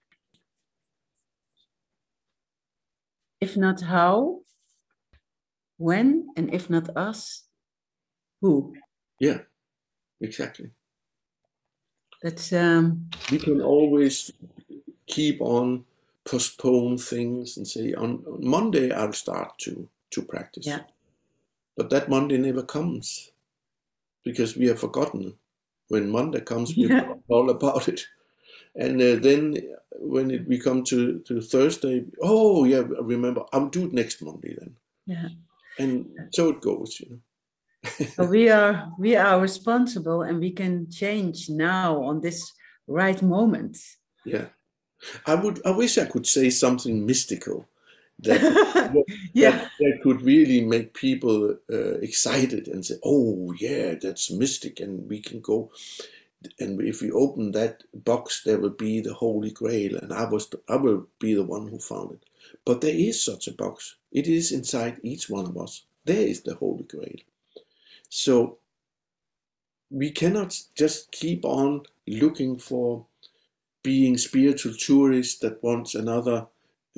if 3.40 3.56
not 3.56 3.80
how, 3.80 4.40
when, 5.78 6.28
and 6.36 6.52
if 6.52 6.68
not 6.68 6.94
us, 6.96 7.44
who? 8.44 8.74
Yeah, 9.18 9.38
exactly. 10.20 10.70
That's 12.22 12.52
um 12.52 13.08
we 13.30 13.38
can 13.38 13.62
always 13.62 14.30
keep 15.06 15.40
on 15.40 15.84
postpone 16.24 16.98
things 16.98 17.56
and 17.56 17.66
say 17.66 17.94
on, 17.94 18.22
on 18.26 18.46
Monday 18.46 18.92
I'll 18.92 19.14
start 19.14 19.58
to 19.60 19.88
to 20.10 20.22
practice. 20.22 20.66
Yeah. 20.66 20.82
But 21.76 21.88
that 21.90 22.10
Monday 22.10 22.36
never 22.36 22.62
comes 22.62 23.32
because 24.24 24.58
we 24.58 24.66
have 24.66 24.78
forgotten. 24.78 25.34
When 25.88 26.10
Monday 26.10 26.40
comes, 26.40 26.76
we 26.76 26.88
yeah. 26.88 27.14
all 27.28 27.48
about 27.50 27.88
it. 27.88 28.06
And 28.76 29.00
uh, 29.00 29.16
then 29.16 29.56
when 29.92 30.30
it, 30.30 30.46
we 30.46 30.58
come 30.58 30.84
to, 30.84 31.20
to 31.20 31.40
Thursday, 31.40 32.04
oh 32.22 32.64
yeah, 32.64 32.82
remember, 33.00 33.42
I'll 33.52 33.68
do 33.68 33.86
it 33.86 33.92
next 33.92 34.22
Monday 34.22 34.56
then. 34.58 34.76
Yeah. 35.06 35.28
And 35.78 36.06
so 36.32 36.50
it 36.50 36.60
goes, 36.60 37.00
you 37.00 37.10
know 37.10 37.20
we 38.18 38.48
are 38.48 38.90
we 38.98 39.16
are 39.16 39.40
responsible 39.40 40.22
and 40.22 40.40
we 40.40 40.50
can 40.50 40.90
change 40.90 41.48
now 41.48 42.02
on 42.02 42.20
this 42.20 42.52
right 42.86 43.22
moment 43.22 43.76
yeah 44.24 44.46
i 45.26 45.34
would 45.34 45.60
i 45.66 45.70
wish 45.70 45.98
i 45.98 46.04
could 46.04 46.26
say 46.26 46.50
something 46.50 47.04
mystical 47.04 47.66
that, 48.20 49.04
yeah. 49.32 49.50
that, 49.50 49.70
that 49.80 50.00
could 50.02 50.22
really 50.22 50.60
make 50.60 50.94
people 50.94 51.56
uh, 51.72 51.94
excited 51.98 52.68
and 52.68 52.84
say, 52.84 52.96
"Oh, 53.04 53.52
yeah, 53.58 53.94
that's 54.00 54.30
mystic, 54.30 54.80
and 54.80 55.08
we 55.08 55.20
can 55.20 55.40
go." 55.40 55.70
And 56.60 56.80
if 56.82 57.00
we 57.00 57.10
open 57.10 57.52
that 57.52 57.82
box, 57.92 58.42
there 58.44 58.58
will 58.58 58.70
be 58.70 59.00
the 59.00 59.14
Holy 59.14 59.50
Grail, 59.50 59.96
and 59.96 60.12
I 60.12 60.24
was 60.24 60.48
I 60.68 60.76
will 60.76 61.06
be 61.18 61.34
the 61.34 61.44
one 61.44 61.66
who 61.66 61.78
found 61.78 62.12
it. 62.12 62.24
But 62.64 62.80
there 62.80 62.94
is 62.94 63.24
such 63.24 63.48
a 63.48 63.54
box. 63.54 63.96
It 64.12 64.26
is 64.26 64.52
inside 64.52 65.00
each 65.02 65.28
one 65.28 65.46
of 65.46 65.56
us. 65.56 65.84
There 66.04 66.26
is 66.26 66.42
the 66.42 66.54
Holy 66.54 66.84
Grail. 66.84 67.18
So 68.16 68.58
we 69.90 70.10
cannot 70.10 70.58
just 70.74 71.10
keep 71.12 71.44
on 71.44 71.82
looking 72.06 72.58
for 72.58 73.06
being 73.82 74.18
spiritual 74.18 74.74
tourists 74.74 75.38
that 75.40 75.62
wants 75.62 75.94
another 75.94 76.48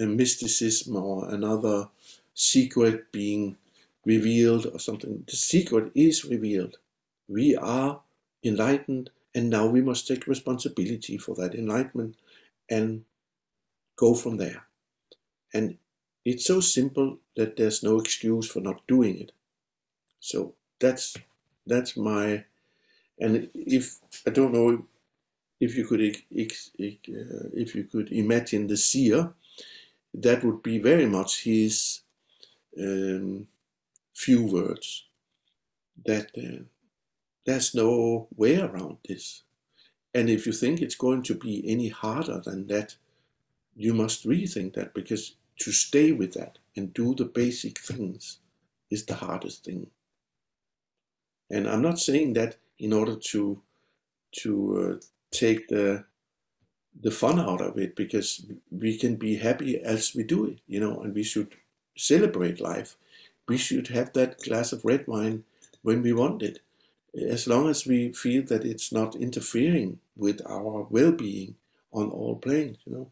uh, 0.01 0.07
mysticism 0.07 0.97
or 0.97 1.29
another 1.35 1.89
secret 2.35 3.13
being 3.13 3.57
revealed 4.05 4.67
or 4.67 4.79
something. 4.79 5.25
The 5.29 5.37
secret 5.37 5.93
is 5.95 6.25
revealed. 6.25 6.79
We 7.29 7.57
are 7.57 8.03
enlightened, 8.45 9.11
and 9.35 9.51
now 9.51 9.67
we 9.67 9.83
must 9.83 10.09
take 10.09 10.27
responsibility 10.29 11.19
for 11.19 11.35
that 11.37 11.55
enlightenment 11.55 12.17
and 12.71 13.05
go 13.97 14.15
from 14.15 14.39
there. 14.39 14.67
And 15.55 15.79
it's 16.25 16.47
so 16.47 16.61
simple 16.61 17.19
that 17.37 17.57
there's 17.57 17.83
no 17.83 17.99
excuse 18.01 18.49
for 18.51 18.61
not 18.61 18.87
doing 18.89 19.21
it. 19.21 19.33
So 20.21 20.56
that's 20.79 21.17
that's 21.67 21.97
my 21.97 22.45
and 23.19 23.49
if 23.55 23.99
I 24.27 24.31
don't 24.31 24.53
know 24.53 24.85
if 25.61 25.77
you 25.77 25.87
could 25.87 26.01
uh, 26.01 27.49
if 27.55 27.75
you 27.75 27.85
could 27.85 28.13
imagine 28.13 28.67
the 28.67 28.77
seer, 28.77 29.33
that 30.15 30.45
would 30.45 30.63
be 30.63 30.79
very 30.79 31.07
much 31.07 31.45
his 31.45 32.01
um, 32.79 33.49
few 34.15 34.45
words. 34.45 35.05
That 36.05 36.31
uh, 36.37 36.65
there's 37.47 37.75
no 37.75 38.29
way 38.37 38.61
around 38.61 38.99
this, 39.09 39.43
and 40.15 40.29
if 40.29 40.47
you 40.47 40.53
think 40.53 40.83
it's 40.83 40.95
going 40.95 41.23
to 41.25 41.35
be 41.35 41.63
any 41.67 41.89
harder 41.89 42.41
than 42.41 42.67
that, 42.67 42.97
you 43.75 43.95
must 43.95 44.27
rethink 44.27 44.75
that 44.75 44.93
because 44.93 45.37
to 45.61 45.73
stay 45.73 46.13
with 46.13 46.35
that 46.35 46.59
and 46.77 46.93
do 46.93 47.15
the 47.15 47.25
basic 47.25 47.79
things 47.79 48.41
is 48.91 49.07
the 49.07 49.15
hardest 49.15 49.65
thing. 49.65 49.87
And 51.51 51.69
I'm 51.69 51.83
not 51.83 51.99
saying 51.99 52.35
that 52.35 52.57
in 52.79 52.93
order 52.93 53.17
to 53.17 53.63
to 54.43 54.53
uh, 55.01 55.07
take 55.31 55.69
the 55.69 56.05
the 56.99 57.11
fun 57.11 57.39
out 57.39 57.61
of 57.61 57.79
it 57.79 57.95
because 57.95 58.47
we 58.71 58.97
can 58.97 59.17
be 59.17 59.37
happy 59.37 59.79
as 59.79 60.15
we 60.15 60.25
do 60.25 60.47
it, 60.47 60.61
you 60.67 60.81
know, 60.81 61.01
and 61.01 61.15
we 61.15 61.23
should 61.23 61.55
celebrate 61.97 62.61
life. 62.61 62.97
We 63.49 63.59
should 63.59 63.89
have 63.89 64.13
that 64.15 64.43
glass 64.43 64.73
of 64.73 64.85
red 64.85 65.07
wine 65.07 65.45
when 65.83 66.03
we 66.03 66.13
want 66.13 66.43
it, 66.43 66.61
as 67.15 67.47
long 67.47 67.69
as 67.69 67.87
we 67.87 68.13
feel 68.13 68.43
that 68.45 68.65
it's 68.65 68.93
not 68.93 69.15
interfering 69.15 70.01
with 70.17 70.41
our 70.47 70.87
well-being 70.91 71.57
on 71.93 72.11
all 72.11 72.37
planes, 72.37 72.79
you 72.87 72.93
know. 72.93 73.11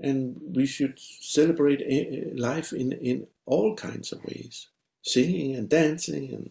And 0.00 0.40
we 0.54 0.66
should 0.66 0.98
celebrate 0.98 1.82
eh, 1.82 2.04
eh, 2.10 2.24
life 2.34 2.72
in 2.72 2.92
in 2.92 3.26
all 3.46 3.74
kinds 3.74 4.12
of 4.12 4.24
ways, 4.24 4.68
singing 5.02 5.56
and 5.56 5.68
dancing 5.68 6.32
and 6.32 6.50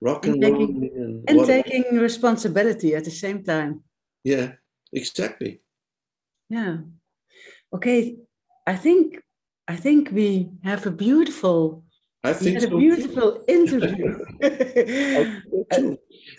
rock 0.00 0.26
and, 0.26 0.42
and 0.42 0.56
taking, 0.56 0.90
and, 0.94 1.30
and 1.30 1.46
taking 1.46 1.98
responsibility 1.98 2.94
at 2.94 3.04
the 3.04 3.10
same 3.10 3.42
time. 3.42 3.82
Yeah, 4.24 4.52
exactly. 4.92 5.60
Yeah. 6.48 6.78
Okay. 7.72 8.16
I 8.66 8.76
think 8.76 9.22
I 9.66 9.76
think 9.76 10.10
we 10.12 10.50
have 10.64 10.86
a 10.86 10.90
beautiful 10.90 11.84
I 12.24 12.32
think 12.42 12.60
so. 12.60 12.68
a 12.68 12.78
beautiful 12.78 13.44
interview. 13.48 14.18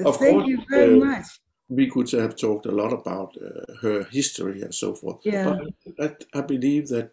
of 0.06 0.18
Thank 0.18 0.34
course, 0.34 0.48
you 0.48 0.64
very 0.70 1.02
uh, 1.02 1.06
much. 1.06 1.26
We 1.70 1.90
could 1.90 2.10
have 2.12 2.36
talked 2.36 2.66
a 2.66 2.72
lot 2.72 2.94
about 2.94 3.36
uh, 3.38 3.74
her 3.82 4.04
history 4.06 4.62
and 4.62 4.74
so 4.74 4.96
forth. 4.96 5.22
Yeah. 5.24 5.60
But 5.98 6.18
I, 6.34 6.40
I 6.40 6.42
believe 6.42 6.88
that 6.90 7.12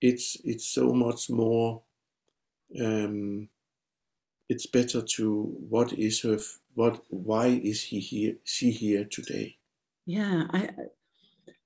it's 0.00 0.36
it's 0.44 0.66
so 0.66 0.92
much 0.92 1.30
more 1.30 1.82
um, 2.80 3.48
it's 4.48 4.66
better 4.66 5.02
to 5.02 5.42
what 5.68 5.92
is 5.92 6.20
her 6.22 6.38
what 6.74 7.02
why 7.10 7.46
is 7.46 7.82
he 7.82 7.98
here 7.98 8.36
she 8.44 8.70
here 8.70 9.04
today? 9.04 9.56
Yeah 10.06 10.44
i 10.50 10.68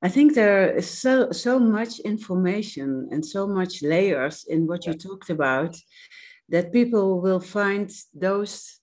i 0.02 0.08
think 0.08 0.34
there 0.34 0.76
is 0.76 0.88
so 0.88 1.30
so 1.30 1.58
much 1.58 2.00
information 2.00 3.08
and 3.12 3.24
so 3.24 3.46
much 3.46 3.82
layers 3.82 4.44
in 4.48 4.66
what 4.66 4.86
you 4.86 4.94
talked 4.94 5.30
about 5.30 5.76
that 6.48 6.72
people 6.72 7.20
will 7.20 7.40
find 7.40 7.90
those 8.14 8.80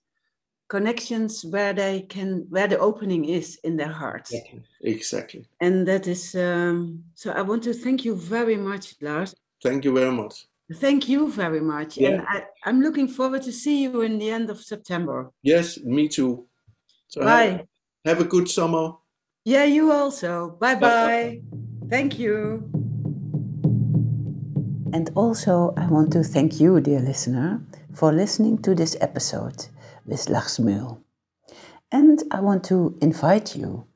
connections 0.68 1.44
where 1.44 1.72
they 1.72 2.02
can 2.02 2.46
where 2.50 2.68
the 2.68 2.78
opening 2.78 3.24
is 3.24 3.58
in 3.64 3.76
their 3.76 3.92
heart 3.92 4.28
exactly. 4.82 5.46
And 5.60 5.88
that 5.88 6.06
is 6.06 6.34
um, 6.34 7.04
so 7.14 7.32
i 7.32 7.42
want 7.42 7.62
to 7.64 7.74
thank 7.74 8.04
you 8.04 8.14
very 8.14 8.56
much 8.56 8.94
lars. 9.00 9.34
Thank 9.62 9.84
you 9.84 9.92
very 9.92 10.12
much 10.12 10.47
Thank 10.74 11.08
you 11.08 11.32
very 11.32 11.60
much. 11.60 11.96
Yeah. 11.96 12.08
And 12.08 12.22
I, 12.28 12.44
I'm 12.64 12.82
looking 12.82 13.08
forward 13.08 13.42
to 13.42 13.52
see 13.52 13.82
you 13.82 14.02
in 14.02 14.18
the 14.18 14.30
end 14.30 14.50
of 14.50 14.60
September. 14.60 15.30
Yes, 15.42 15.78
me 15.80 16.08
too. 16.08 16.46
So 17.06 17.22
Bye. 17.22 17.44
Have, 17.44 17.66
have 18.04 18.20
a 18.20 18.24
good 18.24 18.48
summer. 18.48 18.92
Yeah, 19.44 19.64
you 19.64 19.90
also. 19.90 20.56
Bye 20.60 20.74
bye. 20.74 21.40
Thank 21.88 22.18
you. 22.18 22.70
And 24.92 25.10
also, 25.14 25.72
I 25.76 25.86
want 25.86 26.12
to 26.12 26.22
thank 26.22 26.60
you, 26.60 26.80
dear 26.80 27.00
listener, 27.00 27.62
for 27.94 28.12
listening 28.12 28.58
to 28.62 28.74
this 28.74 28.96
episode 29.00 29.66
with 30.04 30.28
Lars 30.28 30.58
Muhl. 30.58 31.02
And 31.90 32.22
I 32.30 32.40
want 32.40 32.64
to 32.64 32.96
invite 33.00 33.56
you 33.56 33.86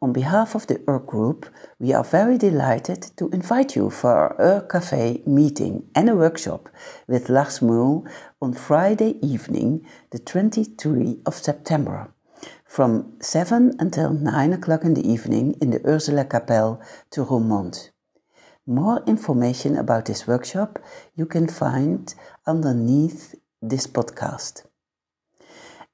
on 0.00 0.12
behalf 0.12 0.54
of 0.54 0.66
the 0.68 0.80
UR 0.86 1.00
Group, 1.00 1.46
we 1.80 1.92
are 1.92 2.04
very 2.04 2.38
delighted 2.38 3.02
to 3.16 3.28
invite 3.30 3.74
you 3.74 3.90
for 3.90 4.12
our 4.12 4.36
UR 4.40 4.60
Cafe 4.60 5.22
meeting 5.26 5.88
and 5.94 6.08
a 6.08 6.14
workshop 6.14 6.68
with 7.08 7.28
Lars 7.28 7.60
Muhl 7.60 8.06
on 8.40 8.52
Friday 8.52 9.18
evening, 9.26 9.84
the 10.10 10.20
23rd 10.20 11.20
of 11.26 11.34
September, 11.34 12.12
from 12.64 13.14
7 13.20 13.74
until 13.80 14.12
9 14.12 14.52
o'clock 14.52 14.84
in 14.84 14.94
the 14.94 15.08
evening 15.08 15.56
in 15.60 15.70
the 15.70 15.84
Ursula 15.84 16.24
Kapelle 16.24 16.80
to 17.10 17.24
Roermond. 17.24 17.90
More 18.66 19.02
information 19.06 19.76
about 19.76 20.04
this 20.04 20.28
workshop 20.28 20.78
you 21.16 21.26
can 21.26 21.48
find 21.48 22.14
underneath 22.46 23.34
this 23.60 23.86
podcast. 23.88 24.67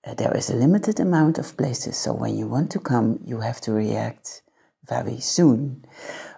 There 0.07 0.37
is 0.37 0.51
a 0.51 0.57
limited 0.57 1.01
amount 1.01 1.39
of 1.39 1.57
places, 1.57 1.97
so 1.97 2.13
when 2.13 2.37
you 2.37 2.47
want 2.47 2.71
to 2.73 2.79
come, 2.79 3.21
you 3.25 3.41
have 3.41 3.59
to 3.63 3.73
react 3.73 4.43
very 4.87 5.19
soon. 5.19 5.83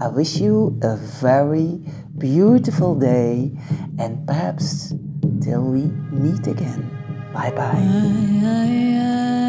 I 0.00 0.08
wish 0.08 0.36
you 0.36 0.78
a 0.82 0.96
very 0.96 1.80
beautiful 2.18 2.96
day 2.96 3.52
and 3.98 4.26
perhaps 4.26 4.94
till 5.42 5.62
we 5.62 5.82
meet 6.10 6.46
again. 6.46 6.90
Bye 7.32 7.52
bye. 7.52 9.46